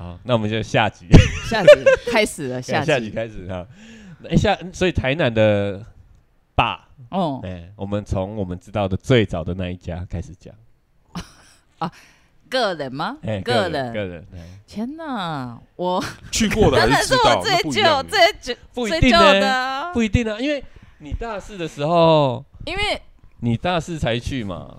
[0.00, 1.06] 好，那我们就下集，
[1.44, 1.68] 下集
[2.10, 3.66] 开始了，下下集集开始哈。
[4.30, 5.84] 哎、下所以台南的
[6.54, 10.54] 爸，哦哎、，我们从我们知道的最早的那一家开始讲。
[12.48, 13.42] 个人吗哎、？
[13.42, 14.26] 个人，个人，
[14.66, 20.64] 天哪，我 去过的当然是我最那不一旧最旧不一最旧定呢的啊，不一定啊，因为
[21.00, 23.02] 你大四的时候，因为
[23.40, 24.78] 你大四才去嘛。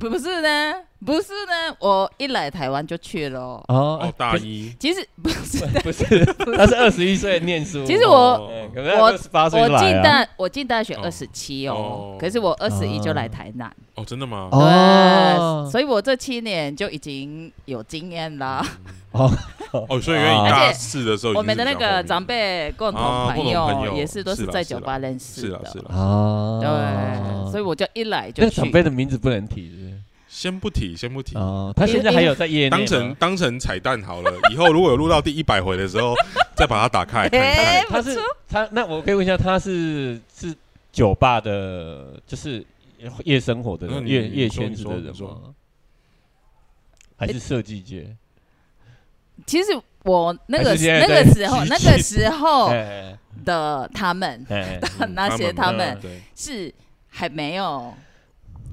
[0.00, 0.74] 不不是呢，
[1.04, 3.64] 不是呢，我一来台湾就去了哦。
[3.68, 6.24] 哦哦，大一其实不是，不是，
[6.56, 7.84] 他是二十一岁念书。
[7.84, 8.50] 其实我
[8.98, 9.68] 我二十八岁我。
[9.78, 14.48] 进大我进大学哦二十七哦哦，可是我二十一就来台南，哦，真的吗？
[14.52, 18.64] 哦对，所以我这七年就已经有经验啦。
[19.10, 19.28] 哦
[19.72, 23.00] 哦，所以因为大且四的时候我们的那个长辈共同
[23.34, 28.82] 朋友也是都是在酒吧认识的，是了是了，哦，对，所以我就一来就那长辈。
[28.82, 29.81] 的名字不能提，是？
[30.34, 31.36] 先不提，先不提。
[31.36, 36.14] 哦，他现在还有在业内当成当成彩蛋好了，以后如果有录到第一百回的时候，
[36.56, 37.28] 再把它打开。
[37.90, 40.56] 他是他，那我可以问一下，他是是
[40.90, 42.64] 酒吧的，就是
[43.24, 45.54] 夜生活的人，夜夜圈子的人吗？
[47.18, 48.16] 还是设计界？
[49.46, 54.80] 其实我那个那个时候那个时候哎的他们哎，
[55.12, 56.72] 那些他们对是
[57.10, 57.92] 还没有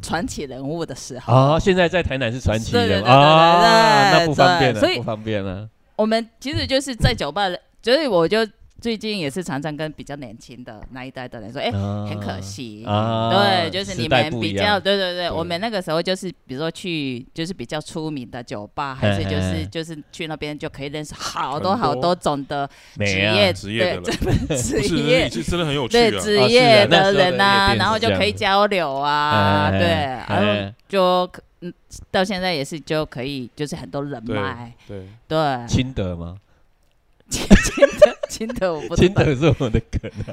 [0.01, 1.33] 传奇人物的时候。
[1.33, 5.67] 哦，现在在台南是传奇人啊，对那不方便了，所以不方便了。
[5.95, 7.49] 我们其实就是在酒吧，
[7.81, 8.45] 所以我就
[8.81, 15.31] 最近也是常常跟比较年轻的那一代的人说，哎、啊很可惜，啊对，就是你们比较，对对对，对。
[15.31, 19.59] 我们那个时候就是，比如说去就是比较出名的酒吧，还是就嘿嘿嘿。
[19.59, 21.75] 是就是去那边就可以认识好多多。
[21.75, 24.11] 好多种的职业，职业的
[24.57, 25.29] 职业。
[25.49, 26.21] 真的很有趣对啊。
[26.21, 31.73] 职业的人呐、然后就可以交流啊，哎对，哎然后哎就可嗯，
[32.11, 36.37] 到现在也是就可以，就是很多人脉，对，对，亲德吗？
[37.29, 37.43] 金
[37.99, 40.31] 的金的我不知道，清德是我们的梗啊。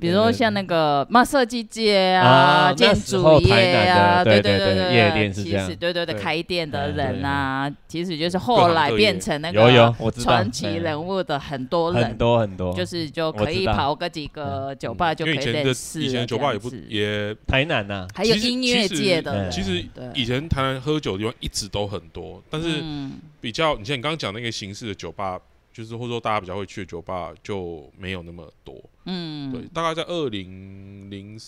[0.00, 5.66] 比如说像那个嘛设计界啊啊、建筑业啊，对对对对对，夜店是这样。
[5.66, 12.04] 其实对对对，对开店的嗯人啊，其实就是各后来变成那有有个，我传奇哎人物的很多人。
[12.04, 19.84] 很，多很多，就是就可以跑个几个酒吧就可以因为以前的认识以前的酒吧也不也，台南呐，还有音乐界的人，其实
[20.14, 23.12] 以前台南喝酒的地方一直都很多，但是嗯。
[23.40, 25.38] 比较，你像你刚刚讲那个形式的酒吧，
[25.74, 28.80] 就是或者说大家比较会去的酒吧就没有那么多。
[29.04, 31.38] 嗯，对，大概在二零零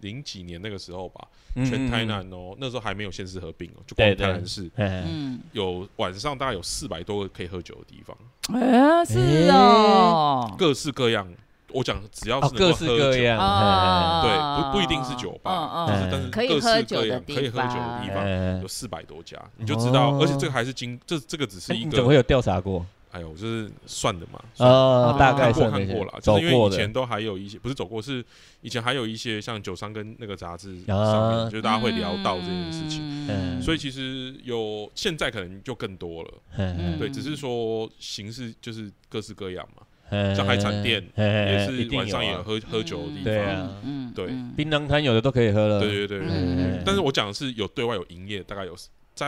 [0.00, 5.38] 零几年那个时候吧，嗯全台，嗯南哦，那时候还没有县市合并哦，就光台南市嗯。
[5.52, 8.16] 有晚上大概有四百多个可以喝酒的地方，
[8.58, 11.30] 哎，是哦，各式各样。
[11.72, 20.18] 我讲只要哦是各式喝酒，各样，啊对，不不一定是酒吧，嗯就是嗯但是各可以喝式各酒的可以喝酒的地方嗯有四百多家，你就知道，哦。
[20.20, 22.84] 而且这个还是经这这个只是一个你怎么会有调查过？
[23.12, 28.24] 哎呦，就是算的嘛，哦，大概看过看过了，就是因为以前都还有一些不是走过，是
[28.60, 31.42] 以前还有一些像酒商跟那个杂志上啊。
[31.42, 33.60] 面，就是大家会聊到这件事情，嗯。
[33.60, 36.98] 所以其实有现在可能就更多了，嗯。
[36.98, 40.34] 对，只是说形式就是各式各样嘛，嗯。
[40.36, 46.82] 像海产店也是晚上也有啊喝喝酒的地方，对槟榔摊有的都可以喝了，对对对。
[46.84, 48.74] 但是我讲的是有对外有营业，大概有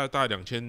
[0.01, 0.63] 在大概两千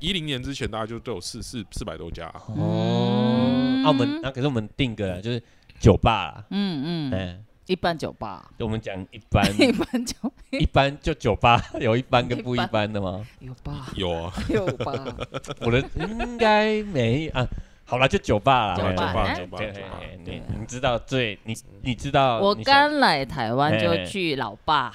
[0.00, 5.42] 一零年之前，大概就都有四四四百多家，哦，啊，我们那可是我们定个就是
[5.80, 9.44] 酒吧啦，嗯嗯，嗯，一般酒吧，我们讲一般。
[9.60, 10.14] 一般酒
[10.52, 13.26] 一般就酒吧 有一般跟不一一般般的吗？
[13.40, 14.92] 有吧，有啊，有吧，
[15.62, 17.44] 我的应该没啊。
[17.84, 19.34] 好了，就酒吧啦，酒吧酒吧哎。
[19.34, 24.92] 酒吧对酒吧，你你知道最你你知道我你想刚来台湾就哎去老爸，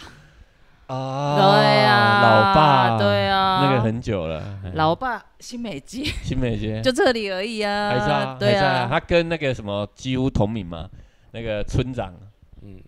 [0.93, 4.71] 啊，对呀，老爸，对啊，那个很久了，哎。
[4.75, 10.89] 老爸新美街新美街 就这里而已啊，还在啊，对还在啊，啊，他跟那个什么几乎同名嘛，
[11.31, 12.13] 那个村长。
[12.61, 12.79] 嗯。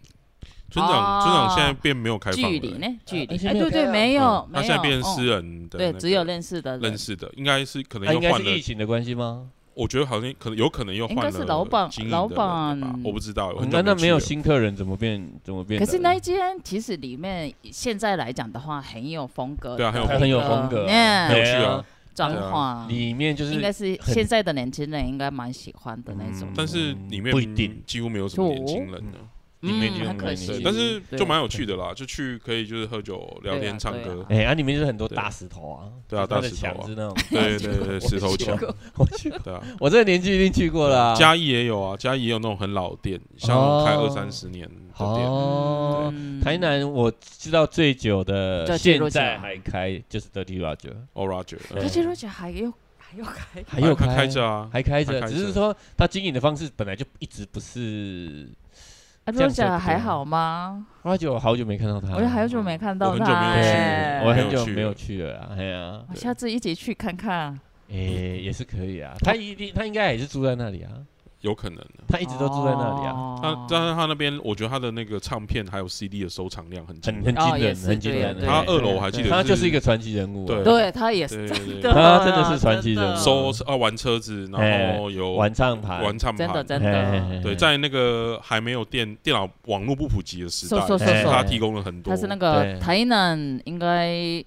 [0.69, 2.49] 村长，村长现在变没有开放了。
[2.49, 2.87] 距离呢？
[3.05, 9.49] 距离，哎，对对，没有他现在变成哦私人的对，只有认识的认识的，应该是可能啊，应该又换了是疫情的关系吗？
[9.75, 13.01] 我觉得好像可能有可能又应该换了是老板老板。
[13.03, 15.79] 我不知道，我很久那那没有新客人怎么变怎么变？
[15.79, 22.51] 可是那一间其实里面现在来讲的话，很有风格，对啊很有它很有风格，嗯很有趣啊，脏对啊。
[22.51, 26.47] 话，里面就是应该是很现在的年轻人应该蛮喜欢的那种。
[26.49, 26.53] 嗯。
[26.55, 27.81] 但是里面不一定。
[27.85, 29.17] 几乎没有什么年轻人的，
[29.63, 34.25] 里面就嗯很但是就蛮有趣的啦，就去可以就是喝酒、聊天、唱歌。
[34.27, 36.85] 哎，啊，里面就是很多大石头啊，对啊大石头啊。
[36.85, 38.57] 是那种，对对对， 石头墙，
[38.97, 41.15] 我去过，对啊，我这个年纪一定去过啦。
[41.15, 43.85] 嘉义也有啊，嘉义也有那种很老店，像哦。
[43.87, 51.57] 开二三十年的店，哦，嗯台南我知道最久的现在还开就是 Dirty Roger，哦 Roger，
[52.27, 52.69] 还有
[52.99, 55.33] 还还有开，还有开开着啊，还开着，还开着。
[55.33, 58.49] 只是说他经营的方式本来就一直不是。
[59.25, 60.85] 啊这样子 Roger 还好吗？
[61.01, 67.59] 好久好久没看到他了，我也好久没看到我很久他没有去哎我很久没有去了啊，哎呀，我下次一起去看看。
[67.89, 69.13] 诶，也是可以啊。
[69.19, 70.91] 他一定，他应该也是住在那里啊，
[71.43, 72.03] 有可能的。
[72.09, 73.39] 他一直都住在那里啊，哦。
[73.41, 77.23] 他但是他那边，我觉得他的那个唱片还有 CD 的收藏量很惊人。
[77.23, 78.39] 很很惊人，很惊人。
[78.39, 80.63] 对他二楼我还记得他就是一个传奇人物啊，对。
[80.63, 81.47] 对他也是
[81.81, 92.13] 他真的是传奇人物收啊玩车子，然后有玩唱盘，玩唱真的，真的，对，在那个还没有电电脑网络不普及的时代，他提供了很多。
[92.13, 94.43] 他是那个台南应该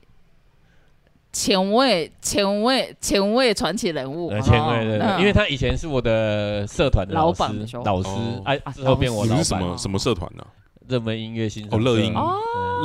[1.37, 5.21] 前卫前卫前卫传奇人物，呃，前卫的，嗯。
[5.21, 7.43] 因为他以前是我的社团的老师
[7.85, 10.43] 老师哦，哎，啊之后变我老你是什么，什么社团呢？
[10.89, 11.77] 热门音乐欣赏社。
[11.77, 12.15] 哦乐音。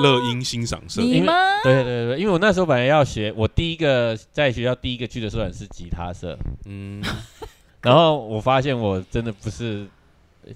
[0.04, 1.02] 乐音欣赏社。
[1.02, 1.34] 你吗？
[1.64, 7.02] 对对对，因为我那时候本来要学，我第一个在学校第一个去的社团是吉他社，嗯，
[7.82, 9.88] 然后我发现我真的不是，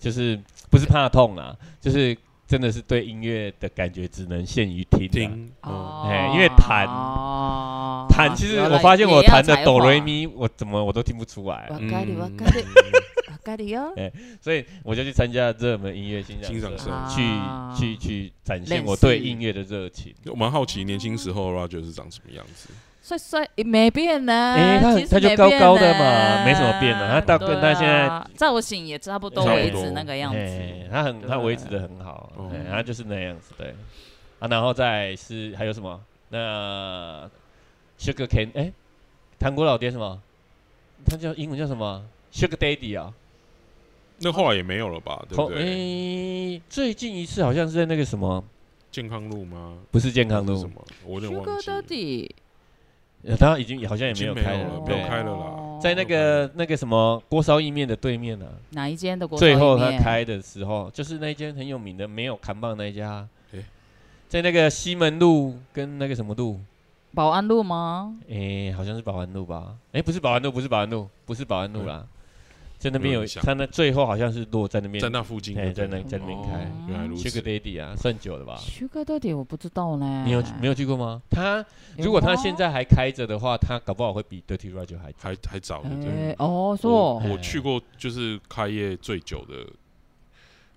[0.02, 0.38] 就是
[0.70, 5.13] 不是怕痛啊，就是真的是对音乐的感觉只能限于听、啊。
[5.13, 12.65] 听哦，哦哎因为弹哦弹，其实原来我发现我也要弹的哆才华瑞咪，我怎么我都听不出来，わ嗯かるわかる
[13.29, 13.93] わかるよ。
[14.41, 20.13] 所以我就去参加热门音乐欣赏欣赏社啊去去去展现认我对识音乐的热情。
[20.27, 22.71] 我蛮好奇年轻时候 Roger 是长什么样子。
[23.06, 30.40] 帅帅也没变呢，哎他他就高高的呢嘛没什么变啊他到跟他现在啊造型也差不多维持那个样子。
[30.40, 32.32] 哎，他很他维持的很好，
[32.68, 33.76] 他就是那样子，对。
[34.40, 36.02] 啊，然后再是还有什么？
[36.30, 37.30] 那
[38.00, 38.74] Sugar Cane，哎，
[39.38, 40.20] 糖果老爹什么？
[41.06, 42.04] 他叫英文叫什么
[42.34, 43.14] ？Sugar Daddy 啊？
[44.18, 45.24] 那后来也没有了吧？
[45.30, 46.58] 对不后对？
[46.58, 48.44] 哎，最近一次好像是在那个什么，
[48.92, 49.78] 健康路吗？
[49.92, 50.84] 不是健康路是什，么？
[51.06, 51.46] 我有点忘
[51.86, 52.36] 记
[53.28, 55.80] 呃他已经好像也没有开了，没有开了啦哦。
[55.82, 63.28] 在那个那个什么锅烧意面的对面呢、哪一间的锅烧最后他开的时候，就是那间很有名的没有扛棒那一家。
[64.28, 66.60] 在那个西门路跟那个什么路，
[67.14, 68.16] 保安路吗？
[68.28, 69.76] 诶、好像是保安路吧？
[69.92, 72.06] 诶、不是保安路，不是保安路，不是保安路啦，
[72.78, 77.42] 在那边有他那最后好像是落在那边，在那附近在那在那边开哦原来如此 Sugar。
[77.42, 80.24] Daddy 啊，算久了吧？Sugar Daddy 我不知道呢。
[80.26, 81.22] 你有没有去过吗？
[81.30, 81.66] 他
[81.98, 85.30] 如果他吗现在还开着的话，他搞不好会比 Dirty Roger 还早。
[85.30, 86.36] 还还早的，哎对。
[86.38, 89.66] 哦，我说哎我去过，就是开业最久的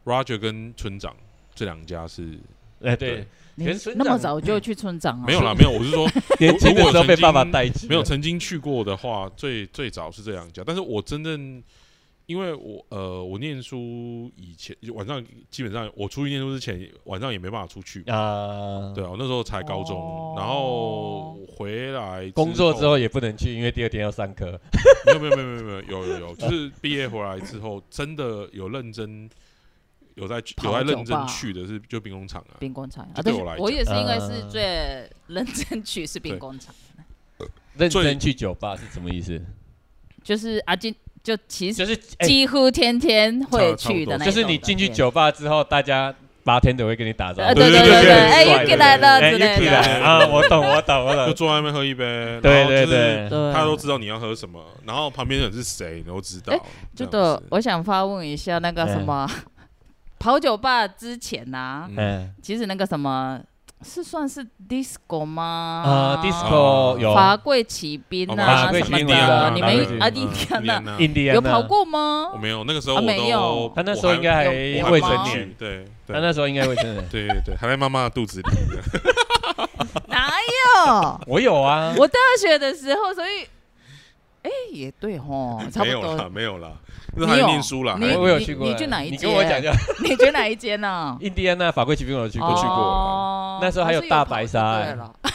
[0.04, 1.14] Roger 跟村长
[1.54, 2.38] 这两家是
[2.80, 3.26] 哎、对，
[3.96, 5.24] 那么早就去村长啊？
[5.26, 6.08] 没有啦，没有，我是说
[6.38, 11.60] 年轻的时候被爸爸带去，没有曾经去过的话，最最早是这两家，但是我真正
[12.28, 24.60] 因为我呃，我念书以前晚上基本上我出去念书之前晚上也没办法出去，啊，对啊，我那时候才高中，哦然后回来工作之后也不能去，因为第二天要上课。
[25.06, 29.26] 没有没有没有没有没有有有有，就是毕业回来之后真的有认真
[30.16, 36.74] 有在有在认真去的是就兵工厂啊，兵工厂啊，对我来讲我也是因为啊是最认真去是兵工厂，
[37.78, 39.42] 认最真去酒吧是什么意思？
[40.22, 40.94] 就是啊，今
[41.28, 50.26] 就其实就是哎几乎天天会去的那种就是你进去酒吧之后，大家八天都会跟你打招呼，呃对对对对哎又进来了哎之类的又进来啊！
[50.26, 51.34] 我懂，我懂，我懂就。
[51.34, 56.60] 坐外面喝一杯，对对对他都知道你要喝什么，然后旁边的人是谁，你都知道哎。
[56.96, 59.28] 这样这个我想发问一下，那个什么
[60.18, 63.38] 跑酒吧之前呐，嗯嗯其实那个什么
[63.82, 65.82] 是算是 disco 吗？
[65.86, 71.62] 呃，disco 有法贵骑兵哦啊什么的，你们啊，印第安纳纳印第安有跑？
[71.62, 72.38] 过吗我？
[72.38, 74.44] 没有，那个时候啊我没有他那时候应该还
[74.90, 77.08] 未成年，对他那时候应该未成年。
[77.08, 78.48] 对对对，还在妈妈的肚子里。
[80.08, 80.28] 哪
[80.86, 81.20] 有？
[81.26, 83.46] 我有啊，我大学的时候，所以，
[84.42, 86.72] 哎，也对吼，差不没有啦，没有啦，
[87.18, 88.66] 那时候还在念书啦，你还我我有去过。
[88.66, 91.16] 你去哪一你跟我讲间讲，你去哪一间呢？
[91.20, 94.62] 印第安纳法规骑兵我有去过，都去过那时候还有大白鲨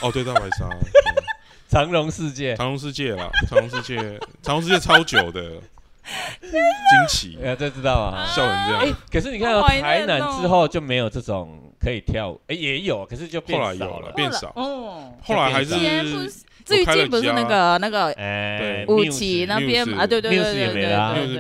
[0.02, 0.70] 哦，对，大白鲨，
[1.68, 2.56] 长隆世界。
[2.56, 3.98] 长隆世界啦，长隆世界，
[4.42, 5.42] 长隆世界超久的，
[6.42, 8.25] 惊奇，呃，这知道啊。
[8.28, 14.08] 笑成这哎样。，可是你看到台南哦之后就没有这种可以跳舞，哎，也有，可是就变后来有少了。
[14.08, 15.75] 了变少哦，后来还是
[16.70, 20.63] 以前不是最近不是那个那个哎，五期那边啊，对对对对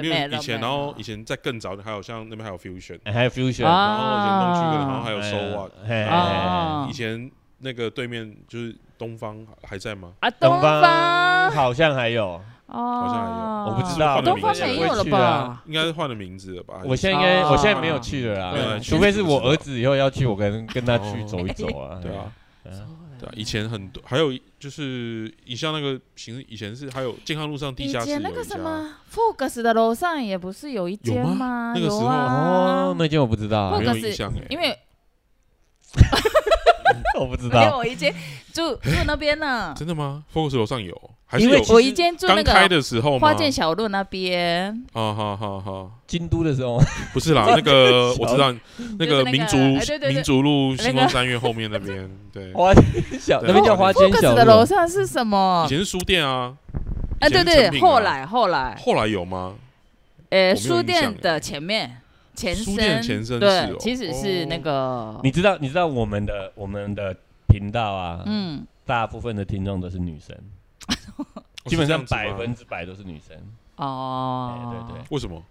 [0.01, 3.97] 对以前，然后以前在更早的还有像那边还有 fusion，哎还有 fusion，啊。
[3.97, 6.87] 然后以前东区的，然后还有 so what，哎啊。
[6.89, 10.11] 以前那个对面就是东方还在吗？
[10.19, 10.81] 啊，东方。
[10.81, 13.53] 方好像还有，哦，像还有。
[13.63, 15.63] 我不知道东方没有了吧？
[15.65, 16.81] 应该是换了名字了吧？
[16.83, 21.97] 我现在应该哦我现在没有去了啦，没有去除非是我儿子以后要去，我跟跟他去哦走一走啊。
[22.01, 22.25] 对啊，
[22.65, 22.71] 嗯，
[23.23, 31.73] 对啊，以前很多，还有就是你像那个行，以前是还有健康路上地下室前那个什么 Focus 的楼上也不是有一间吗？
[31.75, 32.87] 那个时候啊。
[32.89, 33.79] 哦，，那间我不知道啊。
[33.79, 34.77] 没，有印象哎，因为
[37.19, 37.77] 我不知没有道。
[37.77, 38.13] 我一间
[38.51, 41.73] 住住那边呢，真的吗？Focus 楼上有，还是因为有？
[41.73, 43.27] 我以前住那刚开个的时候吗？
[43.27, 46.79] 花见小路那边，啊好好好，京都的时候，
[47.11, 48.53] 不是啦，那个 我知道，
[48.99, 50.13] 那个个民族哎对对对。
[50.13, 52.83] 民族路星光三院后面那边， 对，花间
[53.19, 53.47] 小对。
[53.47, 55.69] 那边叫花间 Focus 小的楼路，上是什么以？
[55.69, 56.53] 前是书店啊，
[57.19, 57.87] 啊，以对对，是成品啊。
[57.87, 59.55] 后来后来，后来有吗？
[60.29, 61.39] 呃，我没有书印象店的欸。
[61.39, 61.97] 前面
[62.35, 67.15] 前书店身，前身是对哦，其实是那个，你知道你知道我们的我们的
[67.47, 70.35] 频道啊，嗯，大部分的听众都是女生，
[71.17, 71.25] 哦
[71.65, 73.37] 基本上百分之百都是女生。
[73.77, 75.41] 哦哎，对对，为什么？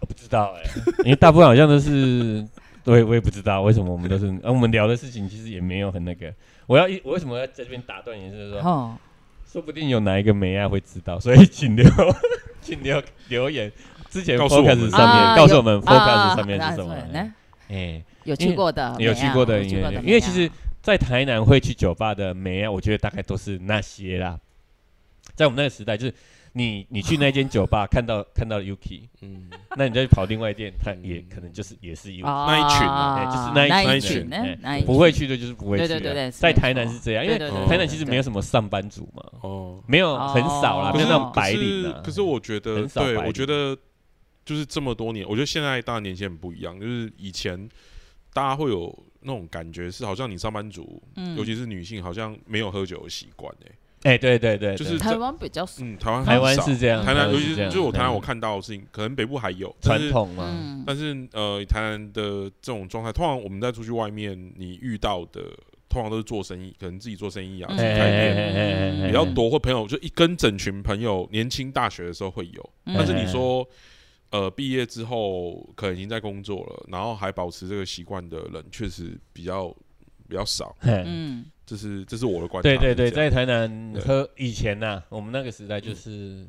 [0.00, 0.62] 我不知道哎，
[1.04, 2.46] 因为大部分好像都是，
[2.82, 6.32] 对我也不知道为什么我们都是，啊，我们聊的事情其实也没有很那个。
[6.66, 8.30] 我要一我为什么要在这边打断你？
[8.30, 8.96] 就是说，哦，
[9.46, 11.84] 说不定有哪一个梅亚会知道，所以请留
[12.60, 13.70] 请留留言。
[14.10, 16.94] 之前 focus 上啊面告诉我们啊 focus 上面啊是什么？
[17.12, 17.34] 呢
[17.68, 20.50] 哎，有去过的，有去过的，有因去过的美亚为因为其实，
[20.82, 24.38] 在台南会去酒吧的梅亚，我觉得大概都是那些啦。
[25.34, 26.14] 在我们那个时代，就是
[26.52, 32.26] 你你去那间酒吧 看到看到 Yuki，嗯，那你再去跑另外一店，他也可能就是也是 Yuki。
[32.26, 32.44] 哦。
[32.48, 33.14] 那一群啊。
[33.16, 35.88] 哎就是那一那一群群，哎那一不会去的就是不会去的。
[35.88, 36.60] 对对对对是在没错。
[36.60, 40.92] 台南是这样，因为对对对哦台南其实没有什么上班族嘛，哦，没有很少啦，哦。
[40.94, 43.24] 没有那种白领可是我觉得，对很少白领。
[43.24, 43.76] 我觉得
[44.44, 47.68] 就是这么多年，我觉得现在当然年轻人不一样，就是以前
[48.34, 51.34] 大家会有那种感觉是好像你上班族，嗯。
[51.36, 53.70] 尤其是女性，好像没有喝酒的习惯哎，
[54.02, 65.42] 哎，对对对，就是台湾比较少，嗯，台湾台湾是这样，台南，尤其是就是我台南对我看到的事情，可能北部还有但是传统嘛，嗯，但是呃，台南的这种状态，通常我们在出去外面，你遇到的
[65.88, 72.70] 通常都是做生意，可能自己做生意啊，开店比较多，或朋友就一跟整群朋友，年轻大学的时候会有。
[72.86, 73.66] 嗯但是你说，
[74.30, 79.68] 呃，毕业之后可能已经在工作了，然后还保持这个习惯的人，确实比较
[80.28, 80.74] 比较少。
[80.82, 82.68] 嗯，这是这是我的观察。
[82.68, 84.02] 对对对，在台南对。
[84.02, 86.44] 喝以前呐、我们那个时代就是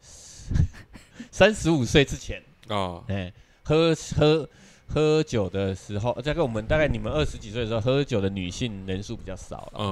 [1.30, 3.32] 三十五岁之前，啊，哎、
[3.62, 4.48] 喝喝
[4.86, 9.84] 喝酒的时候，大概我们大概你们二十几岁的时候，喝酒的女性人数比较少了。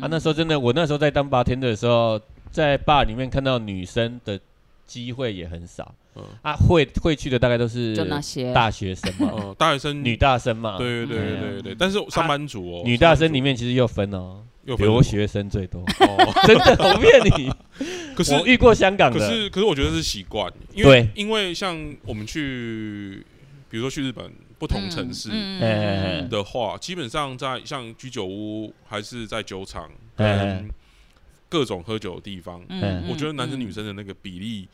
[0.00, 2.20] 啊，那时候真的，我那时候在当八天的时候，
[2.50, 4.38] 在坝里面看到女生的
[4.92, 5.94] 机会也很少。
[6.16, 6.22] 嗯。
[6.42, 8.52] 啊，会会去的大概都是就那些。
[8.52, 10.04] 大学生嘛，嗯， 大学生。
[10.04, 10.76] 女，大生嘛。
[10.76, 14.86] 对对对对对对，但是上班族哦，女大生里面其实又分哦，又分。
[14.86, 17.50] 留学生最多，哦， 真的，我不骗你。
[18.14, 23.24] 可是我遇过香港的，可是可是我觉得是习惯，因为因为像我们去，
[23.70, 25.30] 比如说去日本不同城市
[26.28, 30.36] 的话，基本上在像居酒屋还是在酒厂哎。
[30.36, 30.70] 跟
[31.52, 34.66] 各种喝酒的地方，嗯我觉得男生女生的那个比例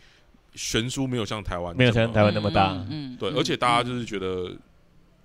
[0.54, 2.87] 悬殊没有像台湾没有像台湾那么大。
[2.88, 4.52] 嗯对，而且大家就是觉得，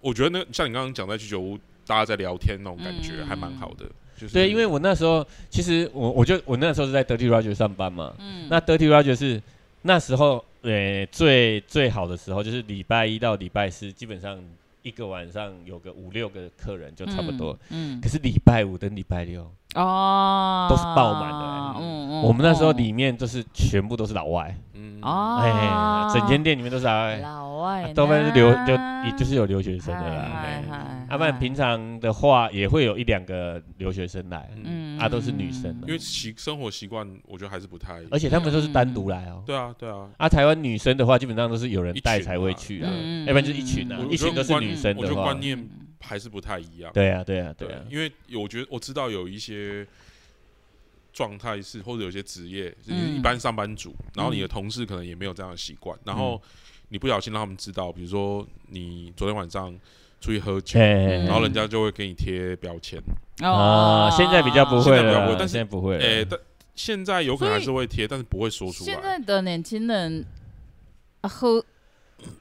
[0.02, 3.28] 我觉得那像你刚刚讲在居酒屋，大家在聊天那种感觉嗯。
[3.28, 3.86] 还蛮好的，
[4.18, 8.48] 就是对，因为我那时候其实我我就我那时候是在 Dirty Roger 上班嘛，嗯。
[8.50, 9.40] 那 Dirty Roger 是
[9.84, 14.44] 那时候呃最最好的时候，就是礼拜一到礼拜四，基本上
[14.82, 17.58] 一个晚上有个五六个客人就差不多。
[17.70, 21.74] 嗯，可是礼拜五跟礼拜六，哦，都是爆满的欸。
[21.80, 25.00] 嗯嗯，我们那时候哦里面就是全部都是老外，嗯。
[25.02, 28.74] 哦，哎，整间店里面都是老外，老外呢，多半是留就
[29.06, 30.26] 也就是有留学生的啦。
[30.34, 30.64] 嗨哎。
[30.70, 35.88] 嗨要不然平常的话也会有一两个留学生来，嗯，嗯啊都是女生的。
[35.88, 39.44] 因为习生活习惯，我觉得还是不太，而且他们都是单独来哦。
[39.46, 45.22] 对啊对啊，啊，台湾女生的话，基本上都是有人带才会去啊，嗯要不然就是一群啊，一群都是女生我觉的话。
[45.22, 45.70] 得观，念
[46.04, 46.92] 还是不太一样。
[46.94, 49.88] 对啊，对啊，对啊，因为我觉得我知道有一些
[51.14, 56.42] 状态是，或者有些职业，就是嗯一般上班族，然后你的同事可能也没有这样的习惯，然后
[56.90, 59.74] 你不小心让他们知道，比如说你昨天晚上
[60.20, 63.02] 出去喝酒，哎，然后人家就会给你贴标签。
[63.42, 66.40] 啊，现在比较不会了现在不会，但是现在不会了，诶，但
[66.76, 69.02] 现在有可能还是会贴，但是不会说出来现。
[69.02, 70.26] 在的年轻人
[71.22, 71.64] 啊喝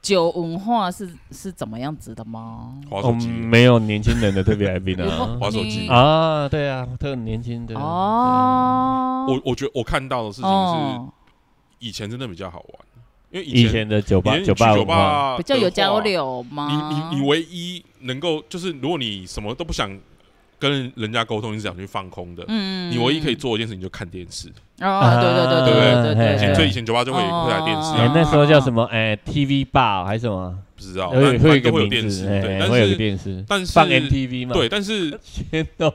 [0.01, 2.73] 酒文化是是怎么样子的吗？
[2.89, 5.37] 我滑手机，们没有年轻人的特别来宾有啊。
[5.39, 5.81] 滑手机。
[5.81, 11.13] 你啊，对啊，特年轻的哦，我我觉得我看到的事情是，哦
[11.79, 12.67] 以前真的比较好玩，
[13.31, 14.53] 因为对以以前前的酒吧酒，
[14.85, 16.67] 吧比较有交流吗？
[16.69, 19.89] 你你你唯一能够就是，如果你什么都不想
[20.69, 24.47] 跟人家沟通，你是想去放空的，嗯你唯一可以做一件事情就看电视。
[24.79, 26.55] 哦，对对对对对对？
[26.55, 28.83] 所以以前酒吧就会哦会来电视那时候叫什么？
[28.85, 30.57] 哎，TV bar 还是什么？
[30.75, 34.53] 不知道，会但会有电视，对，会有电视，但是放 MTV 嘛？
[34.53, 35.17] 对，但是
[35.51, 35.93] 天都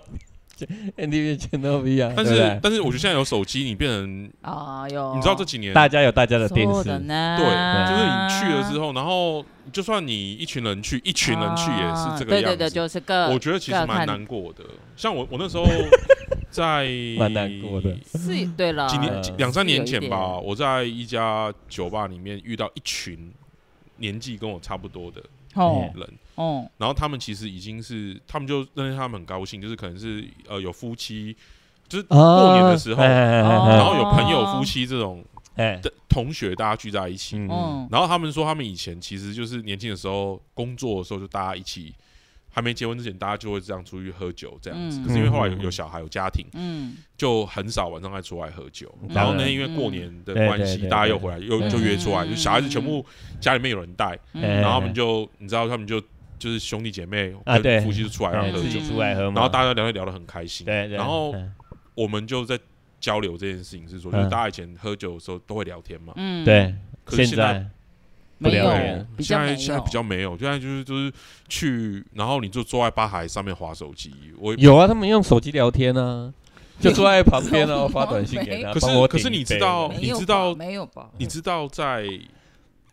[0.96, 7.46] NTV 全都不一样，但对不对是但是我觉得现在有手机，你变成啊有，你知道这几年大家有大家的电そうだ视，ね对，
[7.90, 12.48] 就是你去了之后，然后就算你一群人去，一群人去也是这个样子。
[12.48, 14.64] 啊对对对，就是个，我觉得其实蛮各看难过的。
[14.96, 15.66] 像我我那时候
[16.52, 23.34] 在蛮难过的是对了，几年呃几两三年前是有一吧，点我在一家酒吧里面遇到一群
[23.98, 25.22] 年纪跟我差不多的
[25.56, 26.08] 哦人，
[26.39, 31.37] 哦，然后他们其实已经是，他们就认为他们很高兴，就是可能是呃有夫妻，
[31.89, 35.25] 就是过年的时候，然后有朋友夫妻这种
[35.57, 37.37] 哎，的同学大家聚在一起，
[37.91, 41.93] 然后他们说他们以前其实就是年轻的时候工作的时候就大家一起。
[42.51, 44.99] 还没结婚之前，大家就会这样出去喝酒这样子。
[44.99, 45.05] 嗯。
[45.05, 48.93] 可是因为后来有嗯有小孩有家庭，嗯，就很少晚上再出来喝酒。
[49.03, 49.11] 嗯。
[49.15, 52.31] 然后呢，因为过年的关系，大家又回来，又嗯就约出来，嗯。
[52.31, 53.05] 就小孩子全部
[53.39, 56.03] 家里面有人带，然后他们就你知道，他们就
[56.39, 57.77] 就是兄弟姐妹啊对。
[57.77, 60.65] 跟夫妻就出来让哎喝酒自己，出来喝嘛，然后大家聊天聊得很开心。
[60.65, 61.53] 对对，然后嗯
[61.95, 62.59] 我们就在
[63.01, 64.31] 交流这件事情，是说，就是嗯。
[64.31, 67.67] 大家以前喝酒的时候都会聊天嘛，嗯，对，可是现在在
[68.39, 68.65] 没有
[69.19, 71.13] 现在现在比较没有，现在就是就是
[71.49, 76.33] 去，然后你就坐在吧台上面划手机，我有啊，他们用手机聊天呢，
[76.79, 81.11] 就坐在旁边哦， 有发短信给他，可是可是你知道你知道没有吧？
[81.19, 82.07] 你知道在，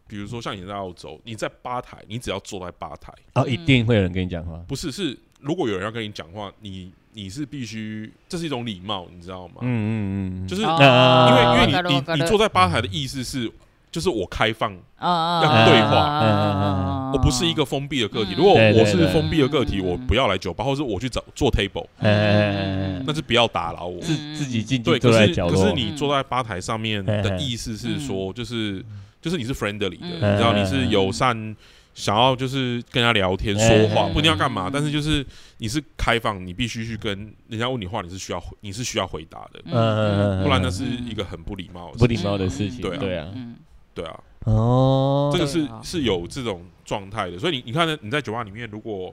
[0.07, 9.57] 比如说像你在澳洲，你在吧台，你只要坐在吧台，哦，一定会有人跟你讲话，不是是如果有人要跟你讲话，你你是必须，这是一种礼貌，你知道吗？
[9.62, 13.50] 嗯嗯嗯，就是哦啊因为因为わかる你わかる你你坐在吧台的意思是，
[13.93, 18.35] 就是我开放，啊要对话啊我不是一个封闭的个体。
[18.35, 24.00] 嗯如果对对对我是封闭的个体，嗯我不要来酒吧，或是我去找做 table，哎那是不要打扰我。
[24.00, 28.85] 自自己进去对，可是坐在角落可是，你坐在吧台上面的嗯意思是说，就是
[29.25, 30.34] 就是你是 friendly 的，嗯。
[30.34, 31.55] 你知道你是友善，
[31.96, 34.13] 想要就是跟人家聊天说话，嗯。
[34.13, 35.25] 不一定要干嘛嗯，但是就是
[35.58, 42.29] 你是开放，你必须去跟人家问你话，你是需要回你是需要回答的，嗯不然那是一个很不礼貌的事不礼情。
[42.29, 43.00] 貌的事情，对啊。
[43.00, 43.55] 对啊，嗯
[43.96, 45.32] 对啊，哦。
[45.34, 45.82] 这，个是啊。
[45.84, 49.12] 是有这种状态的，所以你你看呢，你在酒吧里面，如果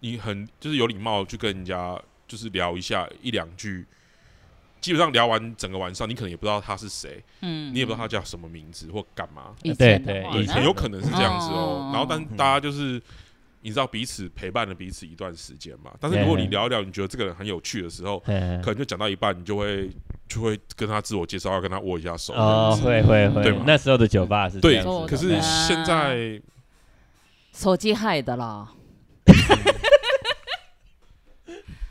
[0.00, 3.86] 你很就是有礼貌去跟人家就是聊一下一两句，
[4.84, 7.72] 基本上聊完整个晚上，你可能也不知道他是谁，嗯。
[7.72, 10.56] 你也不知道他叫什么名字或干嘛，对对以前。
[10.56, 11.88] 很有可能是这样子哦。
[11.88, 11.92] 嗯。
[11.92, 13.00] 然后，但大家就是
[13.62, 15.90] 你知道彼此陪伴了彼此一段时间嘛。
[15.98, 19.88] 但是如果你聊一聊，你觉得这个人很有趣的时候，嗯可能就讲到一半，你就会
[20.28, 22.34] 就会跟他自我介绍，要跟他握一下手。
[22.34, 23.42] 哦，会会会。
[23.42, 26.38] 对，那时候的酒吧是这对样子，可是现在
[27.54, 28.68] 手机害的啦，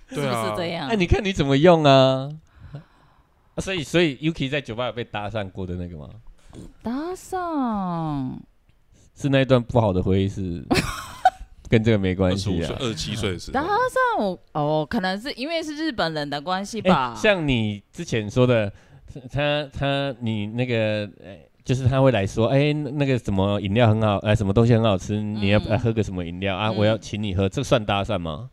[0.10, 0.52] 是不 对啊。
[0.52, 0.90] 是这样？
[0.90, 2.30] 哎，你看你怎么用啊？
[3.56, 6.10] 啊 所以所以 Yuki 在酒吧有被搭讪过的那个吗？
[6.82, 8.38] 搭讪
[9.16, 10.64] 是那一段不好的回忆是
[11.70, 12.78] 跟这个没关二十五岁、系啊。
[12.80, 17.16] 二十七岁的时搭讪，我哦，可能是因为是日本人的关系哎吧。
[17.16, 18.72] 像你之前说的，
[19.32, 26.68] 他他你那个，哎就是他会来说，哎，那那个什么饮料很好，哎，什么东西很好吃，你要不要嗯喝个什么饮料啊？
[26.70, 28.50] 嗯我要请你喝，这算搭讪吗？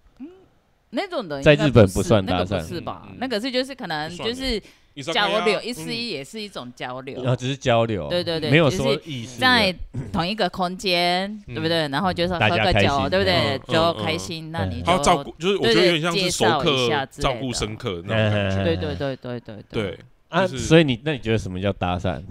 [0.90, 3.08] 那种的在日本不算搭讪不是吧？
[3.18, 4.60] 那个是就是可能就是
[4.96, 7.30] 交流，意思一丝嗯一也是一种交流然。
[7.30, 9.74] 后只是交流，对对对没有说意思，在
[10.12, 11.88] 同一个空间，对不对？
[11.88, 13.60] 然后就是喝个酒，心对不对嗯？
[13.68, 18.64] 就嗯开心，那你就照顾，就是我觉得有点像是熟对对介绍一客照顾生客那种感觉。
[18.64, 19.98] 对对对对对对，
[20.28, 20.46] 啊。
[20.46, 22.22] 所以你那你觉得什么叫搭讪？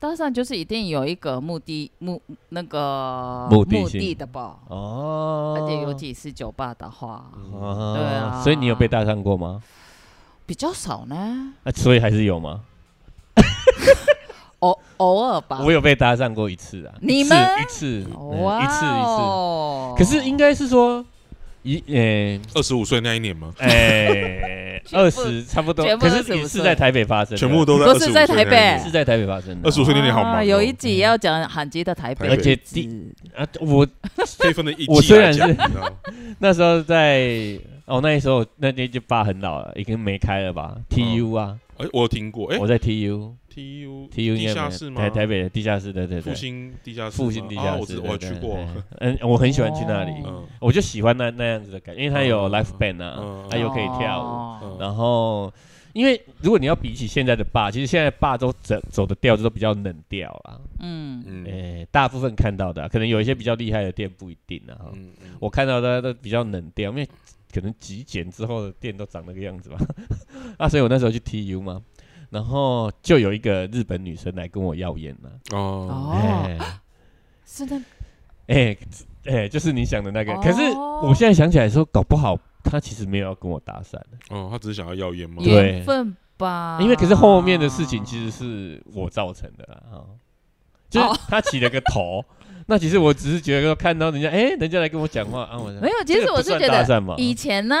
[0.00, 9.60] 搭讪就是一定有一个目的目那个目的性的吧，哦，而且尤其是酒吧的话，对啊所以你有被搭讪过吗？
[10.48, 12.62] 比较少呢，啊，所以还是有吗？
[14.60, 15.60] 偶偶尔吧。
[15.62, 17.38] 我有被搭讪过一次啊，你们？
[17.60, 18.86] 一次，嗯哇一次一次。
[18.86, 21.04] 哦可是应该是说
[21.62, 23.52] 一呃二十五岁那一年吗？
[23.58, 26.36] 哎 全部二十差不多，全部可是25岁。
[26.38, 28.80] 也是在台北发生的，全部都在不是25在台北？
[28.82, 29.68] 是在台北发生的。
[29.68, 29.70] 二。
[29.70, 32.88] 十五岁那年好忙哦，啊有一集要讲罕见的台北，而且第
[33.36, 33.86] 啊，我
[34.38, 35.56] 可以分的一我虽然是
[36.40, 37.58] 那时候在
[37.88, 45.00] 哦，那时候那那就爸很老了，已经没开了吧？TU 啊，哎，我有听过，哎我在 TU，TU TU 应地该没有下室吗？
[45.00, 48.58] 台台北的地下室，对对对，复兴地下室吗，复兴地啊下室，我知我对对去过，
[49.00, 50.24] 嗯，我很喜欢去那里，哦。
[50.26, 55.52] 嗯我就喜欢那那样子的感觉，因为它有嗯 l i f e band 啊嗯，它又可以跳舞，然后。
[55.94, 60.60] 因为如果你要比起现在的坝，其实现在坝都走走的调子都比较冷调啦。
[60.80, 61.44] 嗯，嗯。
[61.46, 64.76] 诶、大部分看到的啊、可能有一些比较厉害的店不一定啊。
[64.78, 64.90] 哈。
[64.92, 65.30] 嗯嗯。
[65.40, 67.08] 我看到的都比较冷调，因为
[67.52, 69.78] 可能极简之后的店都长那个样子吧。
[70.58, 71.80] 啊，所以我那时候去 TU 嘛，
[72.30, 76.58] 然后就有一个日本女生来跟我要烟了、哦，
[77.44, 77.80] 是的，
[78.46, 78.76] 哎
[79.24, 80.32] 哎，就是你想的那个。
[80.32, 80.40] 哦。
[80.42, 80.62] 可是
[81.06, 83.92] 我现在想起来说，搞不好她其实没有要跟我搭讪。
[83.92, 85.42] 的，哦，她只是想要要烟吗？
[85.42, 86.78] 对缘分吧。
[86.80, 90.06] 因为可是后面的事情其实是我造成的啦，哈，
[90.88, 91.18] 就是哦。
[91.28, 92.24] 他起了个头，
[92.70, 97.76] 那其实我只是觉得看到人家，哎，人家来跟我讲话啊，我没有，其实我是算觉得以前呢，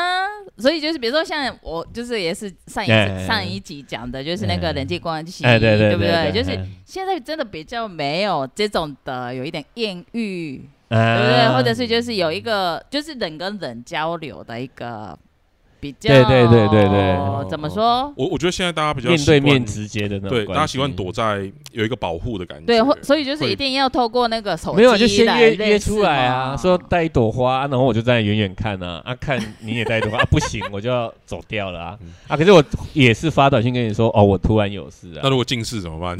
[0.56, 6.66] 所以就是比如说像我，就是也是上一哎上一集讲的，就是那个人际关系，哎，对对不对，就是哎。
[6.86, 11.48] 现在真的比较没有这种的，有一点艳遇，对对不对？
[11.54, 15.18] 或者是就是有一个就是人跟人交流的一个
[15.80, 18.12] 比较，对对对对对怎么说？
[18.16, 22.66] 我我觉得现在大家比较面对面直接的那种对，大家习惯躲在有一个保护的感觉。
[22.66, 32.62] 对，或所以就是一定要透过那个手机没有啊，就先来约约出来啊，嘛说带一朵花，然后我就站在远远看啊，啊看你也带一朵花，啊不行我就要走掉了啊嗯，啊可是我
[32.92, 36.16] 也是发短信跟你说，哦我突然有事啊那，如果近视怎么办？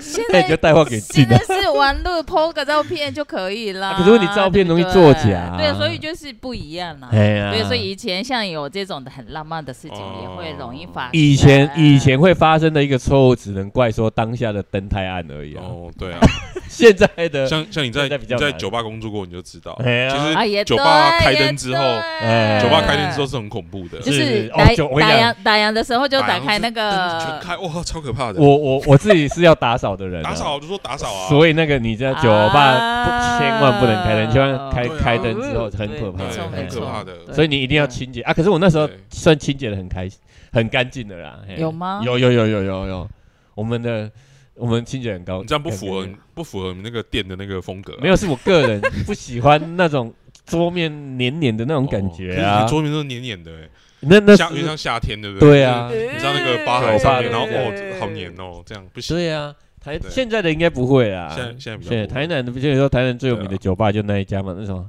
[0.00, 3.90] 现在你就在带话给现在，是玩路 PO 个照片就可以啦。
[3.90, 7.08] 啊可是问题照片容易作假对，所以就是不一样啦。
[7.12, 11.10] 哎呀对，所以以前像有这种的很浪漫的事情，也会容易发生。
[11.12, 15.62] 以前以前会发生的一个错误，只能怪说当下的灯太暗而已啊。
[15.64, 16.20] 哦，对啊，
[16.70, 22.60] 现在的像像你在在酒吧工作过，你就知道，其实酒吧开灯之后，哎。
[22.62, 28.40] 酒吧开灯之后是很恐怖的，就是打烊打烊的时候就打开那个全个，开，哇，超可怕的。
[28.40, 33.38] 我我我自己是要打扫的人啊，打扫就说打扫啊，所以那个你在酒吧不啊。
[33.40, 34.98] 千万不能开灯，千万开啊。
[35.00, 36.24] 开灯之后很可怕。
[36.54, 37.12] 很可怕的。
[37.32, 38.20] 所以你一定要清洁。
[38.22, 38.32] 啊。
[38.32, 40.18] 可是我那时候算清洁的很开心，
[40.52, 41.38] 很干净的啦。
[41.56, 42.00] 有吗？
[42.04, 43.08] 有有有有有有，
[43.54, 44.10] 我们的
[44.60, 47.98] 我们清洁很高，你这样不符合不符合你那个店的那个风格啊。
[48.02, 50.12] 没有，是我个人不喜欢那种
[50.44, 52.66] 桌面黏黏的那种感觉啊。
[52.66, 53.68] 桌面都是黏黏的，哎
[54.02, 55.48] 那那夏，因为是像夏天，对不对？
[55.48, 59.16] 对啊，你知道那个吧台上面，然后哦，好黏哦，这样不行。
[59.16, 59.54] 对啊。
[59.82, 64.86] 台现在的应该不会啊，现在现在比较台南的，比如说台南最有名的酒吧就那一家嘛，那什么，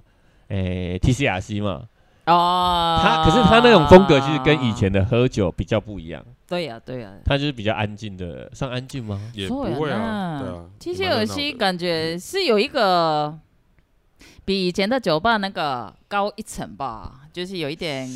[0.50, 1.84] 诶 TCRC 嘛，
[2.26, 9.21] 哦，他可是他那种风格其实跟以前的喝酒比较不一样，对呀对呀，他就是比较安静的，算安静吗？
[9.35, 10.65] 也そうや不会啊，な对啊。
[10.79, 13.37] 其实也蛮热闹的有些感觉是有一个
[14.45, 18.09] 比以前的酒吧那个高一层吧，就是有一点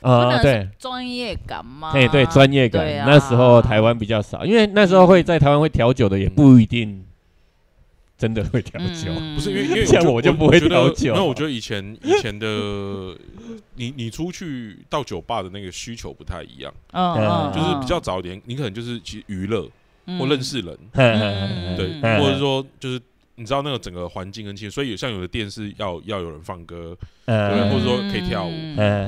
[0.00, 1.92] 不啊，能对，专业感吗？
[1.94, 7.04] 哎对，专业感对，啊那时候台湾比较少，因为那时候会在台湾会调酒的也不一定
[8.19, 9.33] 真的会调酒，嗯。
[9.33, 11.15] 不是因为因为像觉我就不会调酒。
[11.15, 13.15] 那，我觉得以前以前的
[13.75, 16.71] 你你出去到酒吧的那个需求不太一样，
[17.55, 19.67] 就是比较早一点，你可能就是其实娱乐
[20.19, 22.99] 或认识人，嗯对，嗯或者说就是
[23.35, 26.93] 你知道那个整个环境跟气氛，所以有像有的店是要要有人放歌，
[27.25, 27.69] 对嗯。
[27.69, 28.51] 或者说可以跳舞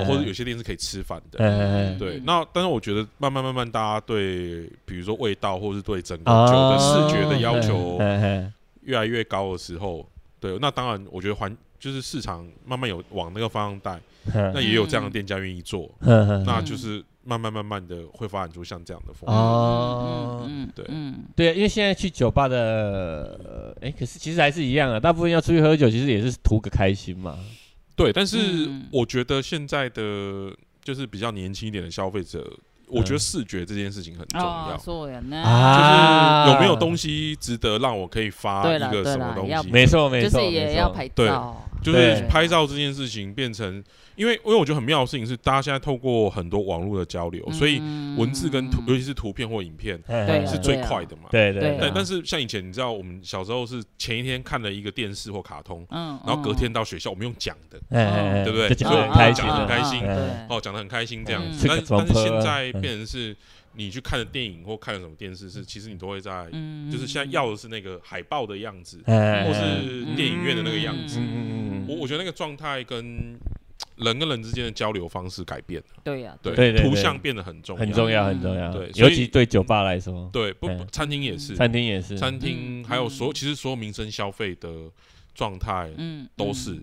[0.06, 1.40] 或者有些店是可以吃饭的。
[1.40, 6.48] 嗯对，那但是我觉得慢慢慢慢，大家对比如说味道，或是对整个哦。
[6.48, 10.08] 酒的视觉的要求嗯嗯越来越高的时候，
[10.40, 14.00] 对，那当然我觉得环就是市场慢慢有往那个方向带，
[14.34, 14.52] 嗯。
[14.54, 15.90] 那也有这样的店家愿意做，
[16.46, 19.34] 那就是慢慢慢慢的会发展出像这样的风格。
[19.34, 20.46] 哦。
[20.48, 20.86] 嗯对。
[20.90, 21.24] 嗯。
[21.36, 27.38] 对，因为现在去酒吧的，呃哎、可是其实还是一样啊，大部分要出去喝酒，其实也是图个开心嘛。
[27.96, 28.88] 对，但是嗯。
[28.92, 32.52] 我觉得现在的就是比较年轻一点的消费者，
[32.91, 39.71] 我觉得视觉这件事情很重哦要，，そうやね，啊就是有没有东西值得让我可以发对一个啦对啦要什么东西。
[39.73, 43.84] 没错，没错，就是也要拍对照， 就是拍照这件事情变成，
[44.16, 47.80] 因为因为我觉得很妙的事情是，大家现在透过很多网络的交流，所以
[48.18, 51.24] 文字跟图，尤其是图片或影片对是最快的嘛。
[51.32, 51.80] 对对对啊。
[51.80, 58.76] 对，但是像以前，你知道，我们小时候是前一天看了一个电视或卡通，嗯，然后隔天到学校，我们用讲的，哎对不对？
[58.76, 60.08] 讲所以得很开心讲得很开心，
[60.50, 61.52] 哦，讲的很开心这样嗯。
[61.54, 61.68] 子。
[61.68, 62.82] 但但是现在嗯。
[62.82, 63.36] 变成是，
[63.74, 71.20] 你去看的电影或看的什么电视，是其实你都会在，嗯就是现在要的是那个海报的样子，哎或是电影院的那个样子。
[71.88, 73.40] 我我觉得那个状态跟
[73.98, 76.90] 人跟人之间的交流方式改变了，对呀，对对对对。
[76.90, 83.36] 图像变得很重要，很重要很重要，对所以尤其对酒吧来说，对，不，餐厅也是，餐厅也是，餐厅嗯还有所有，嗯。
[83.36, 84.70] 其实所有民生消费的
[85.34, 86.80] 状态嗯，都是，